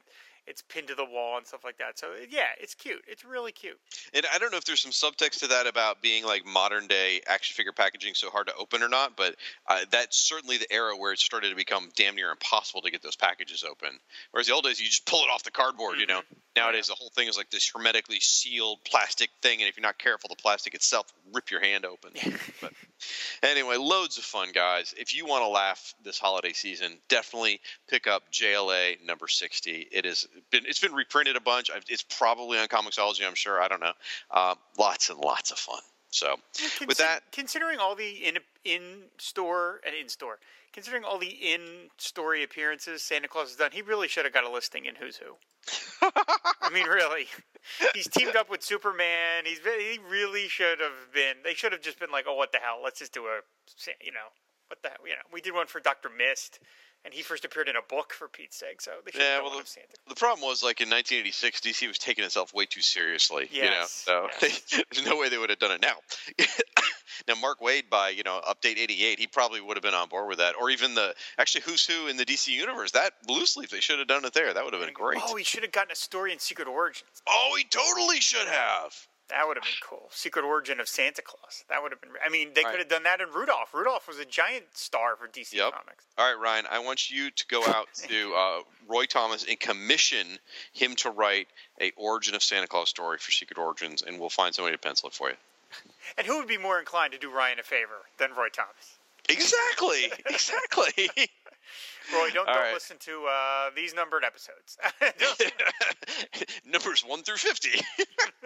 [0.49, 1.99] it's pinned to the wall and stuff like that.
[1.99, 3.01] So yeah, it's cute.
[3.07, 3.79] It's really cute.
[4.13, 7.21] And I don't know if there's some subtext to that about being like modern day
[7.27, 9.35] action figure packaging so hard to open or not, but
[9.67, 13.03] uh, that's certainly the era where it started to become damn near impossible to get
[13.03, 13.89] those packages open.
[14.31, 16.21] Whereas the old days, you just pull it off the cardboard, you know.
[16.55, 19.99] Nowadays, the whole thing is like this hermetically sealed plastic thing, and if you're not
[19.99, 22.11] careful, the plastic itself rip your hand open.
[22.61, 22.73] but
[23.43, 24.93] anyway, loads of fun, guys.
[24.97, 29.87] If you want to laugh this holiday season, definitely pick up JLA number 60.
[29.91, 31.69] It has been it's been reprinted a bunch.
[31.69, 33.61] I've- It's probably on Comixology, I'm sure.
[33.61, 33.93] I don't know.
[34.31, 35.81] Um, lots and lots of fun.
[36.11, 36.37] So,
[36.87, 40.39] with that, considering all the in in store and in store,
[40.73, 41.61] considering all the in
[41.99, 45.17] story appearances Santa Claus has done, he really should have got a listing in Who's
[45.17, 45.35] Who.
[46.61, 47.27] I mean, really,
[47.93, 49.43] he's teamed up with Superman.
[49.45, 51.35] He's ve- he really should have been.
[51.43, 52.79] They should have just been like, oh, what the hell?
[52.83, 53.41] Let's just do a,
[54.03, 54.29] you know,
[54.67, 54.97] what the hell?
[55.05, 56.59] You know, we did one for Doctor Mist,
[57.05, 58.81] and he first appeared in a book for Pete's sake.
[58.81, 59.65] So they Yeah, well, the-
[60.07, 63.47] the problem was like in 1986, DC was taking itself way too seriously.
[63.51, 64.83] you know, Yes, so yes.
[64.91, 65.95] there's no way they would have done it now.
[67.27, 70.27] now, Mark Waid by you know update 88, he probably would have been on board
[70.27, 72.91] with that, or even the actually Who's Who in the DC universe.
[72.91, 74.53] That blue sleeve, they should have done it there.
[74.53, 75.19] That would have been great.
[75.23, 77.21] Oh, he should have gotten a story in Secret Origins.
[77.27, 78.93] Oh, he totally should have.
[79.29, 80.07] That would have been cool.
[80.11, 81.63] Secret Origin of Santa Claus.
[81.69, 82.09] That would have been.
[82.25, 82.71] I mean, they Right.
[82.71, 83.73] could have done that in Rudolph.
[83.73, 85.71] Rudolph was a giant star for DC Yep.
[85.73, 86.05] Comics.
[86.17, 90.39] All right, Ryan, I want you to go out to uh, Roy Thomas and commission
[90.73, 91.47] him to write
[91.79, 95.09] a Origin of Santa Claus story for Secret Origins, and we'll find somebody to pencil
[95.09, 95.35] it for you.
[96.17, 98.97] And who would be more inclined to do Ryan a favor than Roy Thomas?
[99.29, 100.11] Exactly.
[100.25, 101.09] Exactly.
[102.13, 102.73] Roy, don't, don't right.
[102.73, 104.77] listen to uh, these numbered episodes.
[106.65, 107.79] Numbers one through fifty.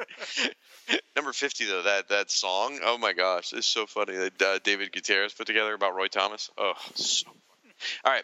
[1.16, 2.80] Number fifty, though, that that song.
[2.84, 6.50] Oh my gosh, it's so funny that uh, David Gutierrez put together about Roy Thomas.
[6.58, 7.74] Oh, so funny.
[8.06, 8.24] All right.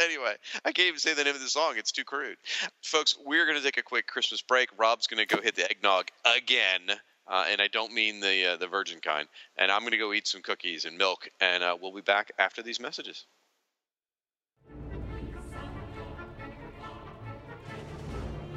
[0.00, 1.74] anyway, I can't even say the name of the song.
[1.76, 2.36] It's too crude,
[2.82, 3.16] folks.
[3.24, 4.68] We're gonna take a quick Christmas break.
[4.78, 6.80] Rob's gonna go hit the eggnog again.
[7.26, 9.26] Uh, and I don't mean the uh, the virgin kind.
[9.56, 12.32] And I'm going to go eat some cookies and milk, and uh, we'll be back
[12.38, 13.24] after these messages.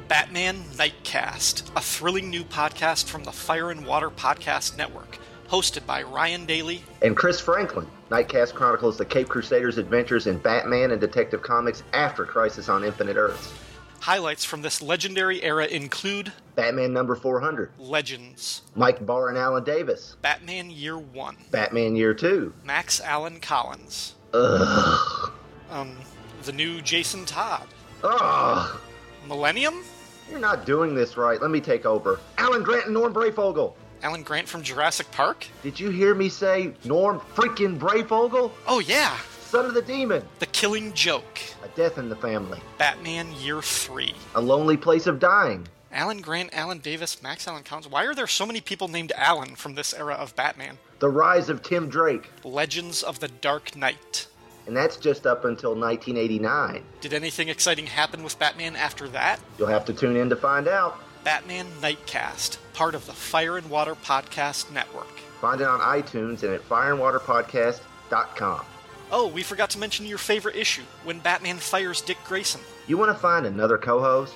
[0.08, 5.18] Batman Nightcast, a thrilling new podcast from the Fire and Water Podcast Network,
[5.48, 6.82] hosted by Ryan Daly.
[7.02, 7.86] And Chris Franklin.
[8.10, 13.16] Nightcast chronicles the Cape Crusaders' adventures in Batman and Detective Comics after Crisis on Infinite
[13.18, 13.52] Earths.
[14.00, 20.16] Highlights from this legendary era include Batman number 400, Legends, Mike Barr and Alan Davis,
[20.22, 22.54] Batman Year 1, Batman Year 2.
[22.64, 25.32] Max Allan Collins, Ugh.
[25.70, 25.96] um,
[26.44, 27.66] the new Jason Todd,
[28.02, 28.78] Ugh.
[29.26, 29.82] Millennium,
[30.30, 31.40] You're not doing this right.
[31.40, 32.20] Let me take over.
[32.36, 33.74] Alan Grant and Norm Breyfogle.
[34.02, 35.46] Alan Grant from Jurassic Park.
[35.62, 38.52] Did you hear me say Norm freaking Brayfogle?
[38.66, 40.22] Oh, yeah, Son of the Demon.
[40.38, 42.60] The Killing Joke, A Death in the Family.
[42.76, 44.14] Batman Year 3.
[44.36, 45.66] A Lonely Place of Dying.
[45.90, 47.88] Alan Grant, Alan Davis, Max Allan Collins.
[47.88, 50.78] Why are there so many people named Alan from this era of Batman?
[50.98, 52.30] The Rise of Tim Drake.
[52.44, 54.26] Legends of the Dark Knight.
[54.68, 56.84] And that's just up until 1989.
[57.00, 59.40] Did anything exciting happen with Batman after that?
[59.58, 60.98] You'll have to tune in to find out.
[61.24, 65.08] Batman Nightcast, part of the Fire and Water Podcast Network.
[65.40, 68.66] Find it on iTunes and at fireandwaterpodcast.com.
[69.10, 72.60] Oh, we forgot to mention your favorite issue when Batman fires Dick Grayson.
[72.86, 74.34] You want to find another co host?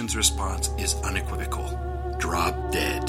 [0.00, 1.78] Nations response is unequivocal.
[2.16, 3.06] Drop dead.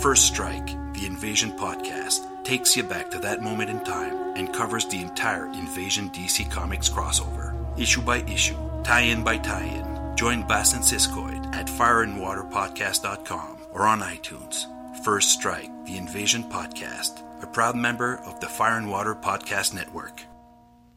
[0.00, 4.84] First Strike, the Invasion podcast, takes you back to that moment in time and covers
[4.86, 10.16] the entire Invasion DC Comics crossover, issue by issue, tie in by tie in.
[10.16, 14.64] Join Bass and Siskoid at fireandwaterpodcast.com or on iTunes.
[15.04, 20.22] First Strike, the Invasion podcast, a proud member of the Fire and Water Podcast Network.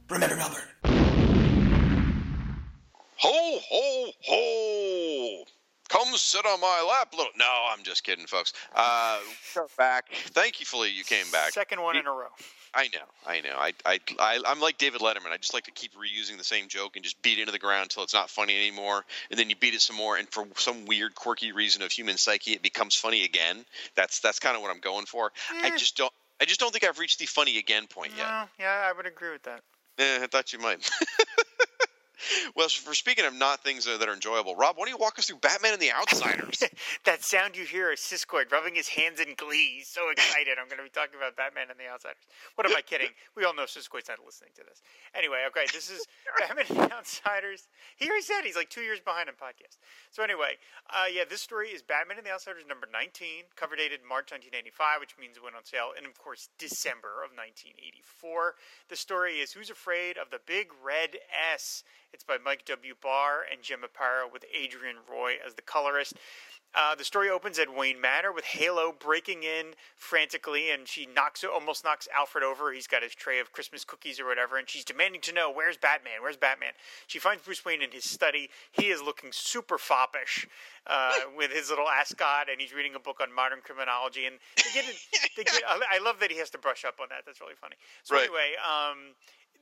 [0.09, 0.69] Remember, Albert.
[3.21, 5.08] Ho, ho, ho!
[5.89, 7.31] Come sit on my lap, little.
[7.35, 8.53] No, I'm just kidding, folks.
[8.75, 9.17] Uh,
[9.55, 10.05] we're back.
[10.13, 11.51] Thankfully, you came back.
[11.51, 12.27] Second one in a row.
[12.75, 13.55] I know, I know.
[13.57, 15.31] I, I, I, I'm like David Letterman.
[15.31, 17.57] I just like to keep reusing the same joke and just beat it into the
[17.57, 19.03] ground until it's not funny anymore.
[19.31, 22.17] And then you beat it some more, and for some weird, quirky reason of human
[22.17, 23.65] psyche, it becomes funny again.
[23.95, 25.31] That's that's kind of what I'm going for.
[25.63, 25.77] I Eh.
[25.77, 26.13] just don't.
[26.39, 28.47] I just don't think I've reached the funny again point yet.
[28.59, 29.61] Yeah, I would agree with that.
[29.97, 30.87] Eh, I thought you might.
[32.55, 35.27] well, for speaking of not things that are enjoyable, Rob, why don't you walk us
[35.27, 36.63] through Batman and the Outsiders?
[37.05, 39.75] that sound you hear is Siskoid rubbing his hands in glee.
[39.77, 40.57] He's so excited.
[40.59, 42.23] I'm going to be talking about Batman and the Outsiders.
[42.55, 43.09] What am I kidding?
[43.35, 44.81] We all know Siskoid's not listening to this.
[45.15, 46.05] Anyway, okay, this is
[46.39, 47.67] Batman and the Outsiders.
[47.95, 49.77] He already said he's like two years behind on podcast.
[50.11, 54.01] So anyway, uh, yeah, this story is Batman and the Outsiders number 19, cover dated
[54.03, 58.55] March 1985, which means it went on sale in, of course, December of 1984.
[58.89, 61.83] The story is Who's Afraid of the Big Red S?
[62.13, 62.95] It's by Mike W.
[63.01, 66.13] Barr and Jim Aparo with Adrienne Roy as the colorist.
[66.75, 71.43] Uh, the story opens at Wayne Manor with Halo breaking in frantically, and she knocks
[71.43, 72.71] almost knocks Alfred over.
[72.71, 75.77] He's got his tray of Christmas cookies or whatever, and she's demanding to know where's
[75.77, 76.21] Batman.
[76.21, 76.73] Where's Batman?
[77.07, 78.49] She finds Bruce Wayne in his study.
[78.71, 80.47] He is looking super foppish
[80.85, 84.27] uh, with his little ascot, and he's reading a book on modern criminology.
[84.27, 84.85] And they get,
[85.37, 87.23] they get I I love that he has to brush up on that.
[87.25, 87.77] That's really funny.
[88.03, 88.25] So Right.
[88.25, 89.15] anyway, um,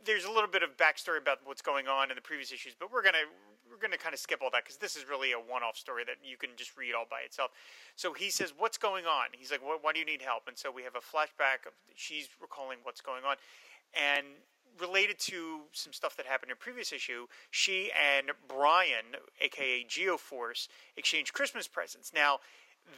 [0.05, 2.91] there's a little bit of backstory about what's going on in the previous issues, but
[2.91, 3.25] we're gonna
[3.69, 6.15] we're gonna kind of skip all that because this is really a one-off story that
[6.23, 7.51] you can just read all by itself.
[7.95, 10.71] So he says, "What's going on?" He's like, "Why do you need help?" And so
[10.71, 13.35] we have a flashback of she's recalling what's going on,
[13.93, 14.25] and
[14.79, 20.67] related to some stuff that happened in a previous issue, she and Brian, aka Geoforce,
[20.95, 22.13] exchange Christmas presents.
[22.13, 22.39] Now,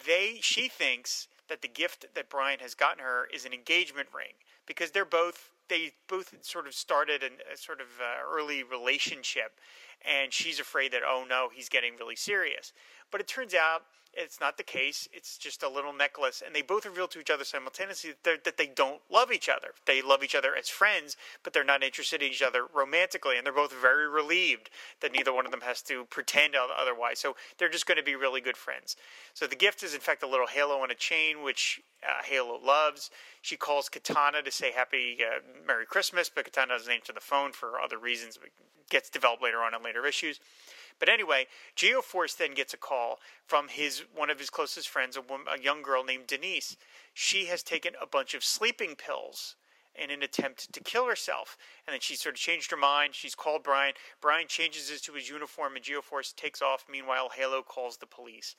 [0.06, 4.34] they she thinks that the gift that Brian has gotten her is an engagement ring
[4.66, 9.60] because they're both they both sort of started an, a sort of uh, early relationship,
[10.04, 12.74] and she's afraid that oh no he's getting really serious.
[13.12, 15.08] But it turns out It's not the case.
[15.14, 16.42] It's just a little necklace.
[16.46, 19.70] And they both reveal to each other simultaneously that, that they don't love each other.
[19.86, 23.38] They love each other as friends, but they're not interested in each other romantically.
[23.38, 24.70] And they're both very relieved
[25.02, 27.20] that neither one of them has to pretend otherwise.
[27.20, 28.96] So they're just going to be really good friends.
[29.34, 32.60] So the gift is, in fact, a little halo on a chain, which uh, Halo
[32.60, 33.12] loves.
[33.42, 37.52] She calls Katana to say Happy uh, Merry Christmas, but Katana doesn't answer the phone
[37.52, 38.38] for other reasons.
[38.38, 38.52] It
[38.90, 40.40] gets developed later on in later issues.
[41.00, 45.22] But anyway, Geoforce then gets a call from his one of his closest friends, a,
[45.22, 46.76] woman, a young girl named Denise.
[47.14, 49.56] She has taken a bunch of sleeping pills
[49.96, 51.58] in an attempt to kill herself.
[51.88, 53.16] And then she sort of changed her mind.
[53.16, 53.94] She's called Brian.
[54.22, 56.86] Brian changes into his uniform, and Geoforce takes off.
[56.90, 58.56] Meanwhile, Halo calls the police.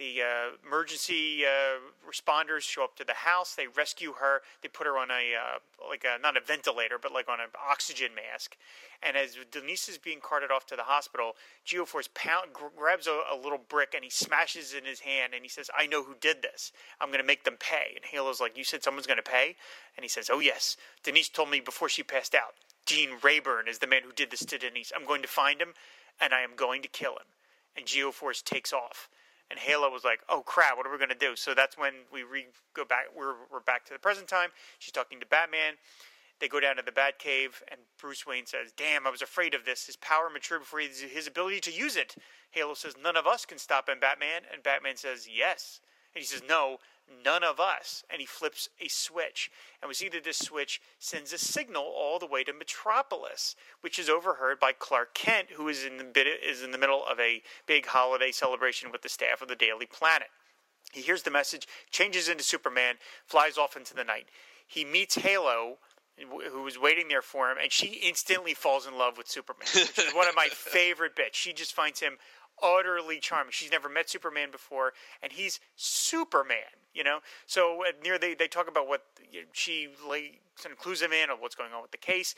[0.00, 1.76] The uh, emergency uh,
[2.08, 3.54] responders show up to the house.
[3.54, 4.40] They rescue her.
[4.62, 5.58] They put her on a uh,
[5.90, 8.56] like a not a ventilator, but like on an oxygen mask.
[9.02, 11.36] And as Denise is being carted off to the hospital,
[11.66, 15.42] Geoforce pound, grabs a, a little brick and he smashes it in his hand and
[15.42, 16.72] he says, "I know who did this.
[16.98, 19.54] I'm going to make them pay." And Halo's like, "You said someone's going to pay?"
[19.96, 20.78] And he says, "Oh yes.
[21.02, 22.54] Denise told me before she passed out.
[22.86, 24.92] Dean Rayburn is the man who did this to Denise.
[24.96, 25.74] I'm going to find him,
[26.18, 27.28] and I am going to kill him."
[27.76, 29.10] And Geoforce takes off.
[29.50, 32.22] And Halo was like, "Oh crap, what are we to do?" So that's when we
[32.22, 33.06] re- go back.
[33.14, 34.50] We're we're back to the present time.
[34.78, 35.74] She's talking to Batman.
[36.38, 39.64] They go down to the Batcave, and Bruce Wayne says, "Damn, I was afraid of
[39.64, 39.86] this.
[39.86, 42.14] His power matured before his, his ability to use it."
[42.52, 45.80] Halo says, "None of us can stop him, Batman." And Batman says, "Yes."
[46.14, 46.80] And he says, "No,
[47.24, 51.32] none of us." And he flips a switch, and we see that this switch sends
[51.32, 55.84] a signal all the way to Metropolis, which is overheard by Clark Kent, who is
[55.84, 59.40] in the bit is in the middle of a big holiday celebration with the staff
[59.42, 60.28] of the Daily Planet.
[60.92, 64.28] He hears the message, changes into Superman, flies off into the night.
[64.66, 65.78] He meets Halo,
[66.18, 69.98] who was waiting there for him, and she instantly falls in love with Superman, which
[69.98, 71.38] is one of my favorite bits.
[71.38, 72.18] She just finds him
[72.62, 73.52] utterly charming.
[73.52, 74.92] She's never met Superman before,
[75.22, 77.20] and he's Superman, you know?
[77.46, 79.88] So near they, they talk about what you know, she
[80.56, 82.34] sort of clues him in on what's going on with the case.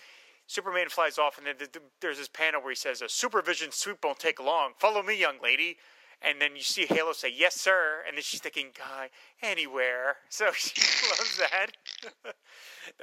[0.46, 3.72] Superman flies off, and then th- th- there's this panel where he says, "A supervision
[3.72, 4.74] sweep won't take long.
[4.76, 5.78] Follow me, young lady."
[6.24, 10.52] And then you see Halo say, "Yes, sir," and then she's thinking, "Guy, anywhere." So
[10.52, 11.76] she loves that.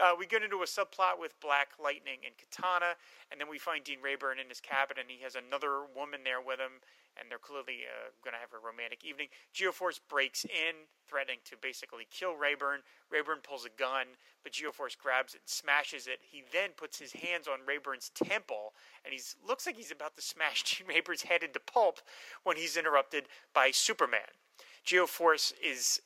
[0.01, 2.95] uh, we get into a subplot with Black Lightning and Katana,
[3.31, 6.41] and then we find Dean Rayburn in his cabin, and he has another woman there
[6.41, 6.81] with him,
[7.19, 9.27] and they're clearly uh, going to have a romantic evening.
[9.53, 12.81] Geoforce breaks in, threatening to basically kill Rayburn.
[13.11, 16.19] Rayburn pulls a gun, but Geoforce grabs it and smashes it.
[16.21, 20.21] He then puts his hands on Rayburn's temple, and he looks like he's about to
[20.21, 21.99] smash Dean Rayburn's head into pulp
[22.43, 24.39] when he's interrupted by Superman.
[24.85, 26.01] Geoforce is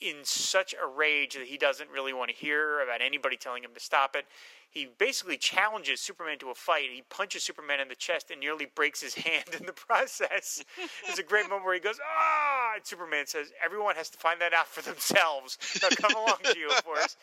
[0.00, 3.72] in such a rage that he doesn't really want to hear about anybody telling him
[3.74, 4.26] to stop it.
[4.70, 6.90] He basically challenges Superman to a fight.
[6.92, 10.62] He punches Superman in the chest and nearly breaks his hand in the process.
[11.06, 12.72] There's a great moment where he goes, ah!
[12.76, 15.58] And Superman says, everyone has to find that out for themselves.
[15.82, 17.16] Now come along, Geoforce.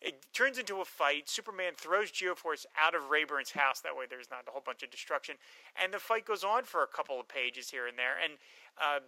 [0.00, 1.28] It turns into a fight.
[1.28, 3.80] Superman throws Geoforce out of Rayburn's house.
[3.80, 5.34] That way, there's not a whole bunch of destruction.
[5.82, 8.14] And the fight goes on for a couple of pages here and there.
[8.22, 8.34] And
[8.80, 9.00] uh,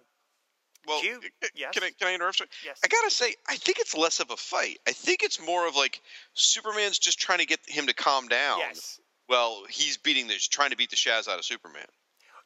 [0.87, 1.73] Well, You- uh, yes?
[1.75, 2.41] can I can I interrupt?
[2.65, 2.79] Yes.
[2.85, 4.79] I gotta say, I think it's less of a fight.
[4.89, 6.01] I think it's more of like
[6.35, 8.59] Superman's just trying to get him to calm down.
[8.61, 11.87] yes, Well, he's beating the trying to beat the shaz out of Superman.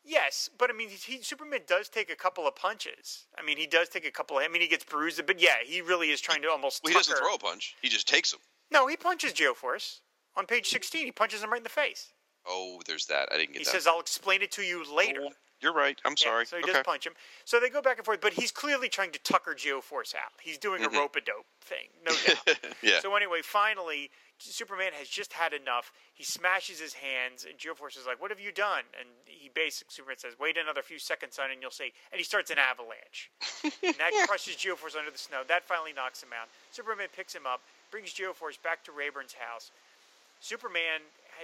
[0.06, 3.24] Yes, but I mean, he, Superman does take a couple of punches.
[3.38, 4.36] I mean, he does take a couple.
[4.38, 6.82] Of, I mean, he gets bruised, but yeah, he really is trying to almost.
[6.84, 7.74] Well, he doesn't throw a punch.
[7.80, 8.40] He just takes him.
[8.70, 10.00] No, he punches Geoforce
[10.36, 11.06] on page sixteen.
[11.06, 12.12] He punches him right in the face.
[12.46, 13.30] Oh, there's that.
[13.32, 13.70] I didn't get He that.
[13.70, 15.26] says, "I'll explain it to you later."
[15.64, 15.98] You're right.
[16.04, 16.44] I'm Yeah, sorry.
[16.46, 16.74] so he okay.
[16.74, 17.14] does punch him.
[17.46, 20.32] So they go back and forth, but he's clearly trying to tucker Geoforce out.
[20.42, 20.92] He's doing Mhm.
[20.94, 22.58] a rope a dope thing, no doubt.
[22.82, 23.00] yeah.
[23.00, 25.90] So anyway, finally, Superman has just had enough.
[26.12, 29.92] He smashes his hands, and Geoforce is like, "What have you done?" And he basically
[29.94, 33.30] Superman says, "Wait another few seconds, son, and you'll see." And he starts an avalanche,
[33.62, 35.44] and that crushes Geoforce under the snow.
[35.48, 36.48] That finally knocks him out.
[36.72, 39.70] Superman picks him up, brings Geoforce back to Rayburn's house.
[40.40, 41.00] Superman,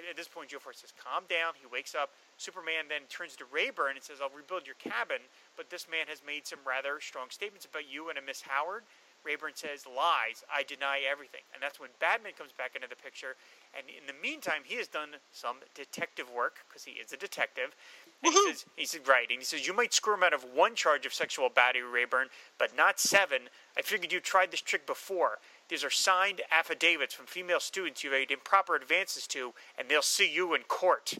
[0.09, 2.15] at this point, Geoforce says, "Calm down." He wakes up.
[2.37, 5.23] Superman then turns to Rayburn and says, "I'll rebuild your cabin,
[5.57, 8.85] but this man has made some rather strong statements about you and a Miss Howard."
[9.23, 10.45] Rayburn says, "Lies.
[10.51, 13.37] I deny everything." And that's when Batman comes back into the picture.
[13.75, 17.77] And in the meantime, he has done some detective work because he is a detective.
[18.23, 19.29] And he says, he said, right.
[19.31, 22.29] And he says, you might screw him out of one charge of sexual battery, Rayburn,
[22.59, 23.49] but not seven.
[23.77, 25.39] I figured you tried this trick before.
[25.71, 30.29] These are signed affidavits from female students you made improper advances to, and they'll see
[30.31, 31.15] you in court.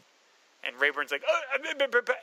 [0.61, 2.13] And Rayburn's like, oh, uh, uh, uh, uh."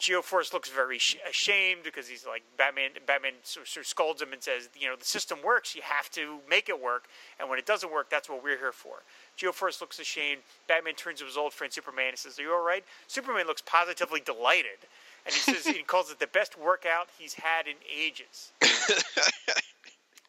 [0.00, 2.90] Geoforce looks very sh- ashamed because he's like Batman.
[3.06, 5.74] Batman sort of scolds him and says, "You know, the system works.
[5.74, 7.04] You have to make it work.
[7.40, 8.96] And when it doesn't work, that's what we're here for."
[9.38, 10.42] Geoforce looks ashamed.
[10.68, 13.62] Batman turns to his old friend Superman and says, "Are you all right?" Superman looks
[13.62, 14.78] positively delighted,
[15.24, 18.52] and he says he calls it the best workout he's had in ages.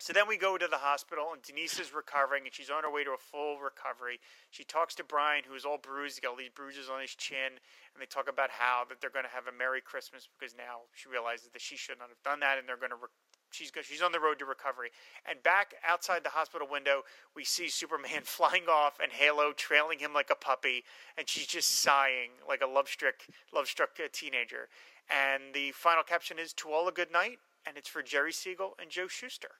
[0.08, 2.90] So then we go to the hospital, and Denise is recovering, and she's on her
[2.90, 4.24] way to a full recovery.
[4.50, 6.16] She talks to Brian, who's all bruised.
[6.16, 7.60] He's got all these bruises on his chin,
[7.92, 10.88] and they talk about how that they're going to have a Merry Christmas because now
[10.96, 12.96] she realizes that she should not have done that, and they're going to.
[12.96, 13.12] Re-
[13.52, 14.96] she's go- she's on the road to recovery.
[15.28, 17.04] And back outside the hospital window,
[17.36, 20.86] we see Superman flying off, and Halo trailing him like a puppy,
[21.18, 24.72] and she's just sighing like a love struck love struck uh, teenager.
[25.12, 28.72] And the final caption is "To all a good night," and it's for Jerry Siegel
[28.80, 29.60] and Joe Shuster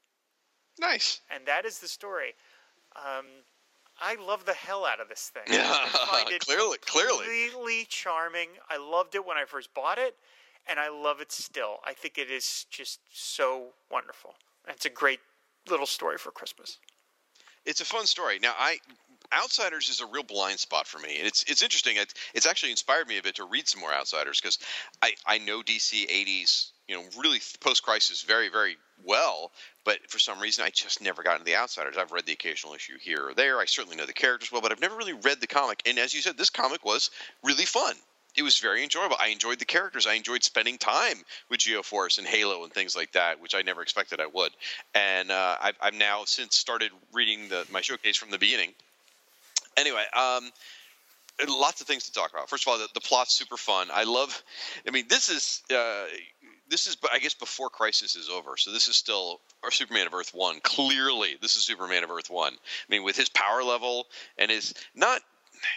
[0.80, 1.22] Nice.
[1.30, 2.36] and that is the story.
[2.96, 3.26] Um,
[4.00, 5.44] I love the hell out of this thing.
[5.52, 7.18] Yeah, I it clearly- clearly.
[7.26, 8.50] completely charming.
[8.70, 10.16] I loved it when I first bought it,
[10.70, 11.78] and I love it still.
[11.86, 14.36] I think it is just so wonderful.
[14.68, 15.20] And It's a great
[15.70, 16.78] little story for Christmas.
[17.66, 18.40] it's a fun story.
[18.40, 18.78] Now, I
[19.34, 21.98] Outsiders is a real blind spot for me, and it's it's interesting.
[21.98, 24.58] It, it's actually inspired me a bit to read some more Outsiders because
[25.02, 29.52] I I know DC '80s, you know, really post crisis very very well,
[29.88, 31.96] but for some reason I just never got into the Outsiders.
[31.98, 33.58] I've read the occasional issue here or there.
[33.58, 35.82] I certainly know the characters well, but I've never really read the comic.
[35.86, 37.10] And as you said, this comic was
[37.42, 37.96] really fun.
[38.36, 39.16] It was very enjoyable.
[39.18, 40.06] I enjoyed the characters.
[40.06, 41.16] I enjoyed spending time
[41.50, 44.52] with Geoforce and Halo and things like that, which I never expected I would.
[44.94, 48.74] And uh, I've, I've now since started reading the, my showcase from the beginning.
[49.78, 50.52] Anyway, um,
[51.48, 52.50] lots of things to talk about.
[52.50, 53.88] First of all, the, the plot's super fun.
[53.94, 54.44] I love.
[54.86, 56.06] I mean, this is uh,
[56.70, 60.14] this is I guess before Crisis is over, so this is still our Superman of
[60.14, 60.60] Earth One.
[60.62, 62.54] Clearly, this is Superman of Earth One.
[62.54, 62.58] I
[62.90, 64.08] mean, with his power level
[64.38, 65.22] and his not,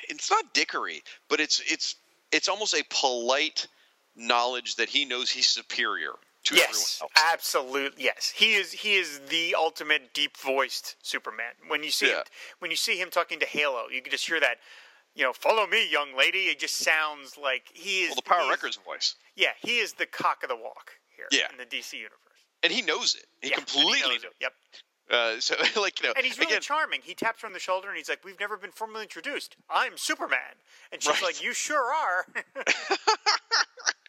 [0.09, 1.97] it's not dickery, but it's it's
[2.33, 3.67] it's almost a polite
[4.17, 6.13] knowledge that he knows he's superior
[6.45, 7.33] to Yes, everyone else.
[7.35, 8.05] absolutely.
[8.05, 8.73] Yes, he is.
[8.73, 11.53] He is the ultimate deep-voiced Superman.
[11.69, 12.23] When you see him, Yeah.
[12.61, 14.59] when you see him talking to Halo, you can just hear that.
[15.21, 16.45] You know, follow me, young lady.
[16.45, 18.09] It just sounds like he is.
[18.09, 21.27] Well, the Power he Records voice, Yeah, he is the cock of the walk here
[21.31, 21.51] Yeah.
[21.53, 22.17] in the DC universe.
[22.63, 23.27] and he knows it.
[23.43, 24.33] He Yeah, completely knows knows it.
[24.41, 24.53] Yep.
[25.11, 27.03] Uh, so, like you know, And he's really again, charming.
[27.05, 29.57] He taps her on the shoulder and he's like, "We've never been formally introduced.
[29.69, 30.55] I'm Superman."
[30.91, 31.23] And she's Right.
[31.23, 32.27] like, "You sure are."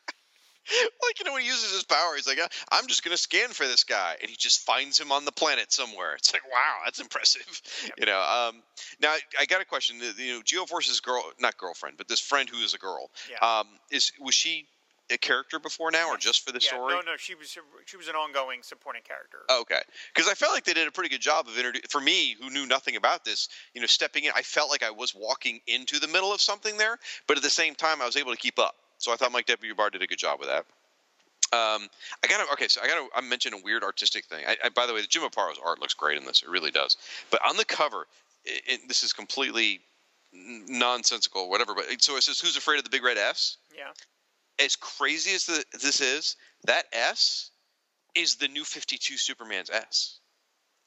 [1.05, 2.15] like you know when he uses his power?
[2.15, 4.15] He's like "Uh, i'm just going to scan for this guy.
[4.21, 6.15] And he just finds him on the planet somewhere.
[6.15, 7.61] It's like wow that's impressive.
[7.97, 8.61] You know um,
[9.01, 9.97] now I, I got a question.
[10.17, 13.09] You know geoforce's girl not girlfriend but this friend who is a girl.
[13.29, 13.59] Yeah.
[13.59, 14.67] um, is was she
[15.11, 16.93] a character before now or just for the yeah, story?
[16.93, 19.39] No, no, she was she was an ongoing supporting character.
[19.49, 19.81] Okay,
[20.13, 21.87] because I felt like they did a pretty good job of introducing.
[21.89, 24.91] For me, who knew nothing about this, you know, stepping in, I felt like I
[24.91, 26.97] was walking into the middle of something there,
[27.27, 28.75] but at the same time, I was able to keep up.
[29.01, 29.73] So I thought Mike W.
[29.75, 30.65] Barr did a good job with that.
[31.53, 31.89] Um,
[32.23, 34.45] I got to okay, so I got to I mentioned a weird artistic thing.
[34.47, 36.43] I, I, by the way, Jim Aparo's art looks great in this.
[36.43, 36.95] It really does.
[37.29, 38.07] But on the cover,
[38.45, 39.81] it, it, this is completely
[40.33, 41.75] nonsensical, whatever.
[41.75, 43.91] But so it says, "Who's afraid of the big red S?" Yeah.
[44.63, 47.51] as crazy as the, this is, that S
[48.15, 50.19] is the new 52 Superman's S.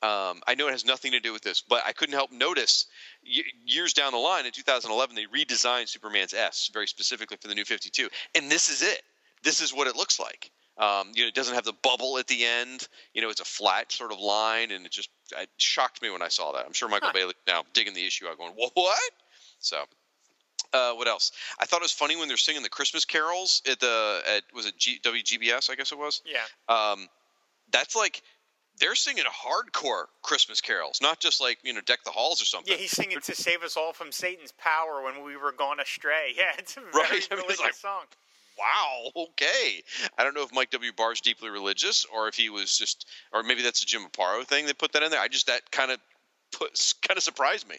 [0.05, 2.87] Um, I know it has nothing to do with this, but I couldn't help notice
[3.25, 7.55] y- years down the line in 2011 they redesigned Superman's S very specifically for the
[7.55, 9.03] new 52, and this is it.
[9.43, 10.51] This is what it looks like.
[10.77, 12.89] Um, you know, it doesn't have the bubble at the end.
[13.15, 16.21] You know, it's a flat sort of line, and it just it shocked me when
[16.23, 16.67] I saw that.
[16.67, 17.15] I'm sure Michael Huh.
[17.15, 18.99] Bailey now digging the issue out, going, "What?"
[19.61, 19.85] So
[20.73, 21.31] uh, what else?
[21.61, 24.67] I thought it was funny when they're singing the Christmas carols at the at was
[24.67, 25.71] it G, WGBS?
[25.71, 26.23] I guess it was.
[26.27, 26.45] Yeah.
[26.69, 27.09] Um,
[27.71, 28.23] that's like
[28.81, 32.72] they're singing hardcore Christmas carols, not just like you know deck the halls or something.
[32.72, 36.33] Yeah, he's singing to save us all from Satan's power when we were gone astray.
[36.37, 38.03] Yeah, it's a very Right, I mean, religious like- song.
[38.59, 39.83] wow, okay.
[40.18, 40.93] I don't know if Mike W.
[40.97, 44.45] Barr's is deeply religious or if he was just, or maybe that's a Jim Aparo
[44.45, 45.20] thing that put that in there.
[45.20, 45.99] I just that kind of
[46.53, 46.70] put
[47.07, 47.77] kind of surprised me.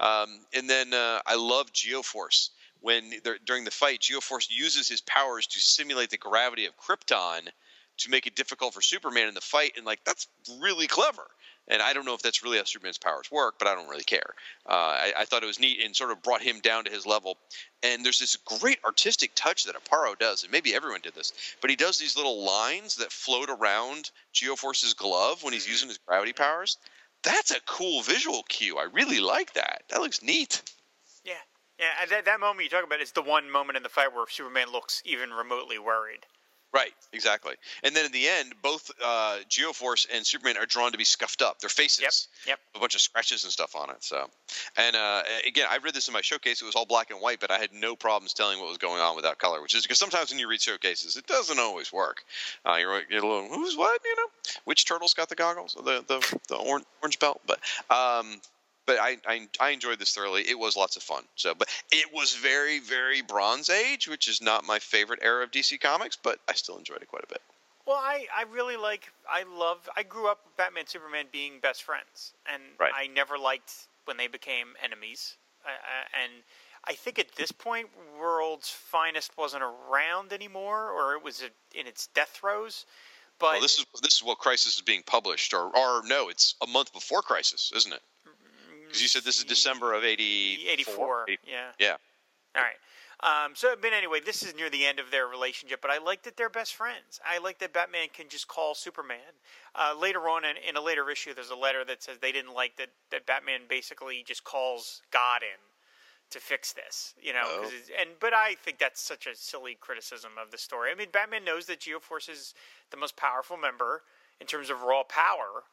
[0.00, 3.10] Um, and then uh, I love Geoforce when
[3.44, 7.48] during the fight, Geoforce uses his powers to simulate the gravity of Krypton
[7.98, 10.28] to make it difficult for Superman in the fight, and like that's
[10.60, 11.26] really clever.
[11.68, 14.04] And I don't know if that's really how Superman's powers work, but I don't really
[14.04, 14.34] care.
[14.68, 17.06] Uh, I, I thought it was neat and sort of brought him down to his
[17.06, 17.38] level.
[17.82, 21.70] And there's this great artistic touch that Aparo does, and maybe everyone did this, but
[21.70, 26.32] he does these little lines that float around Geoforce's glove when he's using his gravity
[26.32, 26.78] powers.
[27.24, 28.78] That's a cool visual cue.
[28.78, 29.82] I really like that.
[29.88, 30.62] That looks neat.
[31.24, 31.34] Yeah,
[31.80, 32.06] yeah.
[32.08, 34.70] That, that moment you talk about is the one moment in the fight where Superman
[34.70, 36.26] looks even remotely worried.
[36.74, 37.54] Right, exactly.
[37.84, 41.40] And then in the end, both uh, Geoforce and Superman are drawn to be scuffed
[41.40, 41.58] up.
[41.60, 42.58] Their faces, Yep, yep.
[42.74, 43.96] a bunch of scratches and stuff on it.
[44.04, 44.26] So,
[44.76, 46.60] and uh, again, I read this in my showcase.
[46.60, 49.00] It was all black and white, but I had no problems telling what was going
[49.00, 49.62] on without color.
[49.62, 52.24] Which is because sometimes when you read showcases, it doesn't always work.
[52.66, 54.00] Uh, you're, you're a little, who's what?
[54.04, 54.28] You know,
[54.64, 57.40] which turtle's got the goggles, the the the orange, orange belt.
[57.46, 57.60] But
[57.90, 58.38] um,
[58.86, 60.42] but I, I I enjoyed this thoroughly.
[60.48, 61.24] It was lots of fun.
[61.34, 65.50] So, but it was very very Bronze Age, which is not my favorite era of
[65.50, 67.42] DC Comics, but I still enjoyed it quite a bit.
[67.86, 71.82] Well, I, I really like I love I grew up with Batman Superman being best
[71.82, 72.92] friends, and Right.
[72.94, 73.72] I never liked
[74.04, 75.36] when they became enemies.
[75.64, 76.32] I, and
[76.84, 81.42] I think at this point, World's Finest wasn't around anymore, or it was
[81.74, 82.86] in its death throes.
[83.38, 86.54] But well, this is this is what Crisis is being published, or or no, it's
[86.62, 88.02] a month before Crisis, isn't it?
[88.86, 91.26] Because you said this is December of 80, 84.
[91.46, 91.72] Yeah.
[91.78, 91.96] Yeah.
[92.54, 92.76] All right.
[93.20, 96.22] Um, so, but anyway, this is near the end of their relationship, but I like
[96.24, 97.18] that they're best friends.
[97.26, 99.40] I like that Batman can just call Superman.
[99.74, 102.52] Uh, later on in, in a later issue, there's a letter that says they didn't
[102.54, 105.58] like that, that Batman basically just calls God in
[106.30, 107.42] to fix this, you know.
[107.44, 107.62] Oh.
[107.64, 110.90] it's- and but I think that's such a silly criticism of the story.
[110.90, 112.52] I mean, Batman knows that Geoforce is
[112.90, 114.02] the most powerful member
[114.40, 115.64] in terms of raw power,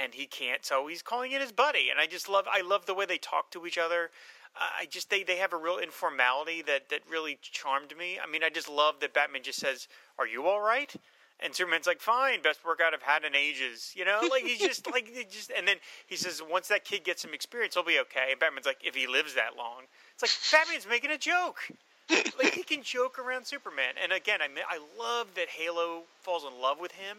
[0.00, 1.88] and he can't, so he's calling in his buddy.
[1.90, 4.10] And I just love, I love the way they talk to each other.
[4.56, 8.18] Uh, I just they they have a real informality that that really charmed me.
[8.22, 10.92] I mean, I just love that Batman just says, "Are you all right?"
[11.40, 14.90] And Superman's like, "Fine, best workout I've had in ages." You know, like he's just
[14.90, 15.52] like he just.
[15.56, 15.76] And then
[16.06, 18.94] he says, "Once that kid gets some experience, he'll be okay." And Batman's like, "If
[18.94, 19.82] he lives that long,"
[20.14, 21.68] it's like Batman's making a joke.
[22.10, 23.94] like he can joke around Superman.
[24.02, 27.18] And again, I mean, I love that Halo falls in love with him.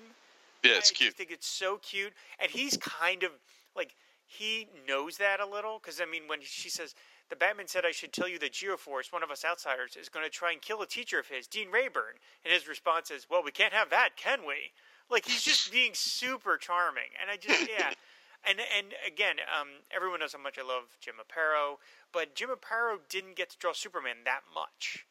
[0.64, 1.14] Yeah, it's I cute.
[1.14, 3.32] I think it's so cute, and he's kind of
[3.76, 3.96] like
[4.26, 6.96] he knows that a little because I mean, when she says
[7.30, 10.26] the Batman said I should tell you that Geoforce, one of us outsiders, is going
[10.26, 13.44] to try and kill a teacher of his, Dean Rayburn, and his response is, "Well,
[13.44, 14.72] we can't have that, can we?"
[15.10, 17.94] Like he's just being super charming, and I just yeah.
[18.48, 21.78] And and again, um, everyone knows how much I love Jim Aparo,
[22.14, 25.06] but Jim Aparo didn't get to draw Superman that much.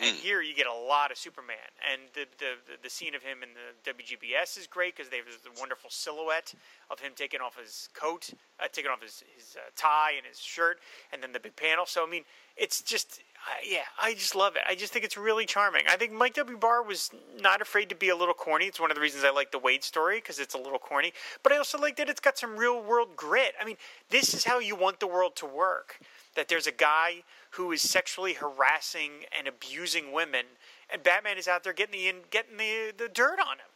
[0.00, 1.56] And here you get a lot of Superman,
[1.92, 5.18] and the the, the, the scene of him in the WGBS is great because they
[5.18, 6.54] have this wonderful silhouette
[6.90, 10.40] of him taking off his coat, uh, taking off his his uh, tie and his
[10.40, 10.78] shirt,
[11.12, 11.84] and then the big panel.
[11.84, 12.24] So I mean,
[12.56, 14.62] it's just uh, yeah, I just love it.
[14.66, 15.82] I just think it's really charming.
[15.86, 16.56] I think Mike W.
[16.56, 18.66] Barr was not afraid to be a little corny.
[18.66, 21.12] It's one of the reasons I like the Waid story because it's a little corny,
[21.42, 23.52] but I also like that it's got some real world grit.
[23.60, 23.76] I mean,
[24.08, 26.00] this is how you want the world to work
[26.36, 27.22] that there's a guy
[27.52, 30.44] who is sexually harassing and abusing women,
[30.92, 33.70] and Batman is out there getting the getting the, the dirt on him.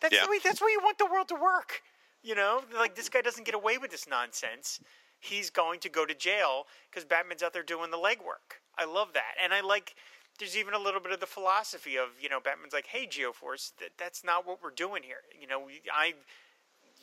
[0.00, 0.24] That's Yeah.
[0.24, 1.82] the way that's way you want the world to work.
[2.22, 4.80] You know, like this guy doesn't get away with this nonsense.
[5.20, 8.60] He's going to go to jail because Batman's out there doing the legwork.
[8.76, 9.94] I love that, and I like.
[10.38, 13.72] There's even a little bit of the philosophy of you know Batman's like, hey Geoforce,
[13.80, 15.22] that, that's not what we're doing here.
[15.38, 16.14] You know, I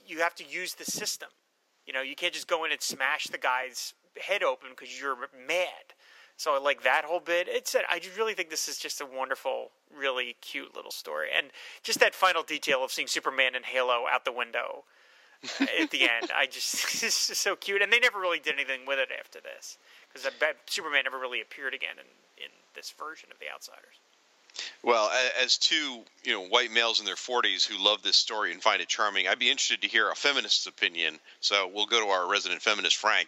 [0.07, 1.29] you have to use the system.
[1.85, 5.15] You know, you can't just go in and smash the guy's head open because you're
[5.47, 5.93] mad.
[6.37, 7.47] So I like that whole bit.
[7.49, 11.47] It's I really think this is just a wonderful, really cute little story, and
[11.81, 14.83] just that final detail of seeing Superman and Halo out the window
[15.61, 16.31] uh, at the end.
[16.35, 19.39] I just it's just so cute, and they never really did anything with it after
[19.39, 19.77] this
[20.11, 20.29] because
[20.65, 23.95] Superman never really appeared again in in this version of the Outsiders.
[24.83, 25.11] Well,
[25.41, 28.81] as two you know white males in their 40s who love this story and find
[28.81, 31.19] it charming, I'd be interested to hear a feminist's opinion.
[31.39, 33.27] So we'll go to our resident feminist, Frank,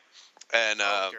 [0.53, 1.17] and uh, oh.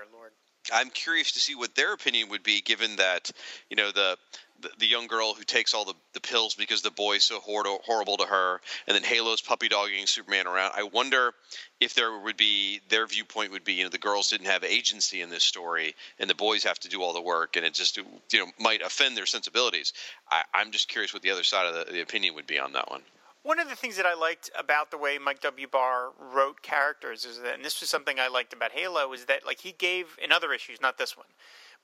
[0.72, 3.30] I'm curious to see what their opinion would be, given that
[3.70, 4.16] you know the
[4.60, 7.80] the, the young girl who takes all the, the pills because the boy's so hor-
[7.84, 10.72] horrible to her, and then Halo's puppy dogging Superman around.
[10.74, 11.32] I wonder
[11.80, 15.20] if there would be their viewpoint would be you know the girls didn't have agency
[15.20, 17.96] in this story, and the boys have to do all the work, and it just
[17.96, 18.04] you
[18.34, 19.92] know might offend their sensibilities.
[20.30, 22.72] I, I'm just curious what the other side of the, the opinion would be on
[22.72, 23.02] that one.
[23.42, 25.66] One of the things that I liked about the way Mike W.
[25.66, 29.46] Barr wrote characters is that, and this was something I liked about Halo, is that
[29.46, 31.26] like he gave in other issues, not this one,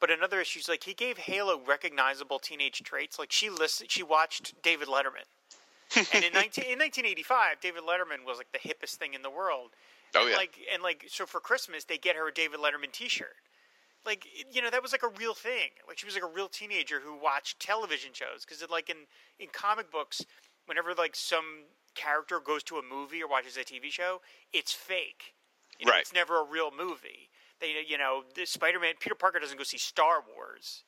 [0.01, 3.19] but in other issues, like he gave Halo recognizable teenage traits.
[3.19, 5.27] Like she listened, she watched David Letterman,
[6.13, 9.71] and in 19, in 1985, David Letterman was like the hippest thing in the world.
[10.15, 10.37] Oh, and yeah.
[10.37, 13.37] Like and like so for Christmas they get her a David Letterman T-shirt.
[14.05, 15.71] Like you know that was like a real thing.
[15.89, 19.07] Like she was like a real teenager who watched television shows because like in
[19.39, 20.25] in comic books,
[20.67, 24.21] whenever like some character goes to a movie or watches a TV show,
[24.53, 25.35] it's fake.
[25.79, 26.01] You know, Right.
[26.01, 27.31] It's never a real movie.
[27.61, 30.85] They you know the Spider-Man Peter Parker doesn't go see Star Wars.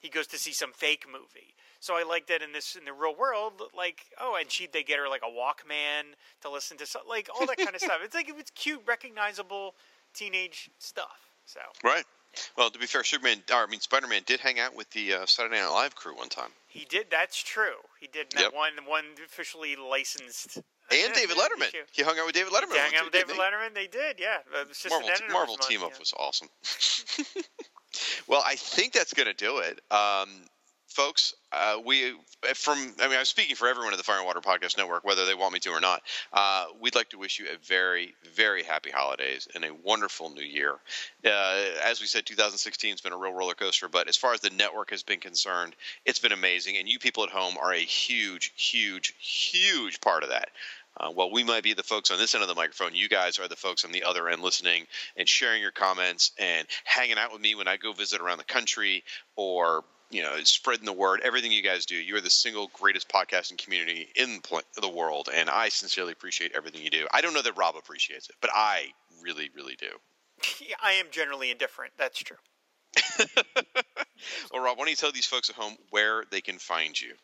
[0.00, 1.54] He goes to see some fake movie.
[1.80, 4.82] So I like that in this in the real world, like oh, and she they
[4.82, 7.98] get her like a Walkman to listen to, so, like all that kind of stuff.
[8.02, 9.74] It's like it's cute, recognizable
[10.14, 11.30] teenage stuff.
[11.46, 12.04] So Right.
[12.56, 15.26] Well, to be fair, Superman, or I mean Spider-Man, did hang out with the uh,
[15.26, 17.06] Saturday Night Live crew one time, he did.
[17.10, 17.76] That's true.
[18.00, 18.52] He did Yep.
[18.54, 20.58] one one officially licensed.
[20.90, 21.68] and David Letterman.
[21.68, 21.84] issue.
[21.92, 22.70] He hung out with David Letterman.
[22.70, 23.40] One hung out with David he?
[23.40, 23.74] Letterman.
[23.74, 24.38] They did, yeah.
[24.54, 26.00] Uh, Marvel, Marvel team month, up yeah.
[26.00, 26.48] was awesome.
[28.26, 29.80] well, I think that's going to do it.
[29.90, 30.28] Um,
[30.88, 32.14] folks, uh, we
[32.54, 35.24] from I mean I'm speaking for everyone at the Fire and Water Podcast Network, whether
[35.26, 36.02] they want me to or not.
[36.32, 40.42] Uh, we'd like to wish you a very very happy holidays and a wonderful new
[40.42, 40.74] year.
[41.24, 44.40] Uh, as we said, 2016 has been a real roller coaster, but as far as
[44.40, 47.78] the network has been concerned, it's been amazing, and you people at home are a
[47.78, 50.50] huge, huge, huge part of that.
[50.96, 53.38] Uh, while we might be the folks on this end of the microphone, you guys
[53.38, 54.84] are the folks on the other end listening
[55.16, 58.44] and sharing your comments and hanging out with me when I go visit around the
[58.44, 59.04] country
[59.36, 61.20] or you know spreading the word.
[61.22, 65.28] Everything you guys do, you are the single greatest podcasting community in pl- the world,
[65.32, 67.06] and I sincerely appreciate everything you do.
[67.12, 68.88] I don't know that Rob appreciates it, but I
[69.22, 69.90] really, really do.
[70.82, 71.92] I am generally indifferent.
[71.96, 72.36] That's true.
[74.52, 77.14] well, Rob, why don't you tell these folks at home where they can find you?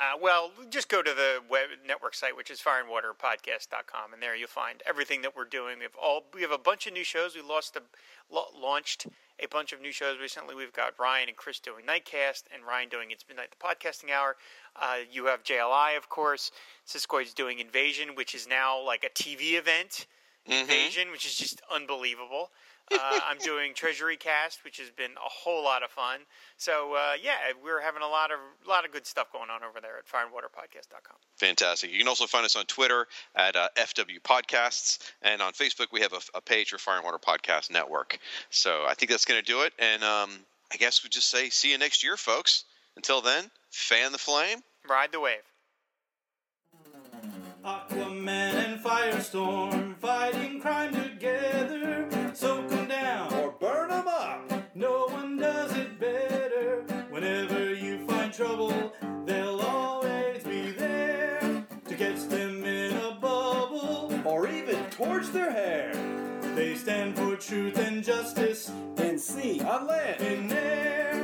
[0.00, 4.46] Uh, well, just go to the web network site, which is fireandwaterpodcast.com, and there you'll
[4.46, 5.78] find everything that we're doing.
[5.78, 7.34] We have all we have a bunch of new shows.
[7.34, 7.82] We lost a,
[8.32, 9.08] launched
[9.40, 10.54] a bunch of new shows recently.
[10.54, 14.36] We've got Ryan and Chris doing Nightcast, and Ryan doing It's Midnight, the podcasting hour.
[14.80, 16.52] Uh, you have JLI, of course.
[16.86, 20.06] Siskoid's doing Invasion, which is now like a TV event.
[20.48, 20.60] Mm-hmm.
[20.60, 22.50] Invasion, which is just unbelievable.
[22.92, 26.20] Uh, I'm doing Treasury Cast, which has been a whole lot of fun.
[26.56, 29.80] So uh, yeah, we're having a lot of lot of good stuff going on over
[29.80, 31.16] there at fireandwaterpodcast.com.
[31.36, 31.92] Fantastic.
[31.92, 36.00] You can also find us on Twitter at uh, FW Podcasts, and on Facebook we
[36.00, 38.18] have a, a, page for Fire and Water Podcast Network.
[38.50, 39.72] So I think that's going to do it.
[39.78, 40.30] And um,
[40.72, 42.64] I guess we just say see you next year, folks.
[42.96, 44.58] Until then, fan the flame,
[44.88, 45.38] ride the wave.
[47.64, 50.92] Aquaman and Firestorm fighting crime
[58.38, 61.40] trouble, they'll always be there
[61.88, 65.92] to catch them in a bubble or even torch their hair.
[66.54, 71.14] They stand for truth and justice in sea, on land, in air.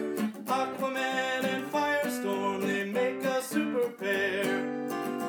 [0.47, 4.43] Aquaman and Firestorm, they make a super pair.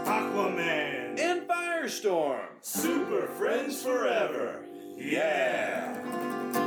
[0.07, 4.65] Aquaman and Firestorm, super friends forever.
[4.97, 6.64] Yeah.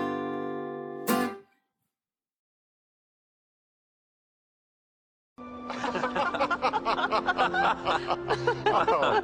[7.89, 9.23] Oh,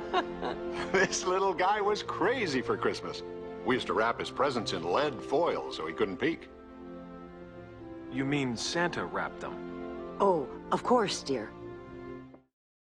[0.92, 3.22] this little guy was crazy for Christmas.
[3.64, 6.48] We used to wrap his presents in lead foil so he couldn't peek.
[8.12, 10.16] You mean Santa wrapped them?
[10.20, 11.50] Oh, of course, dear.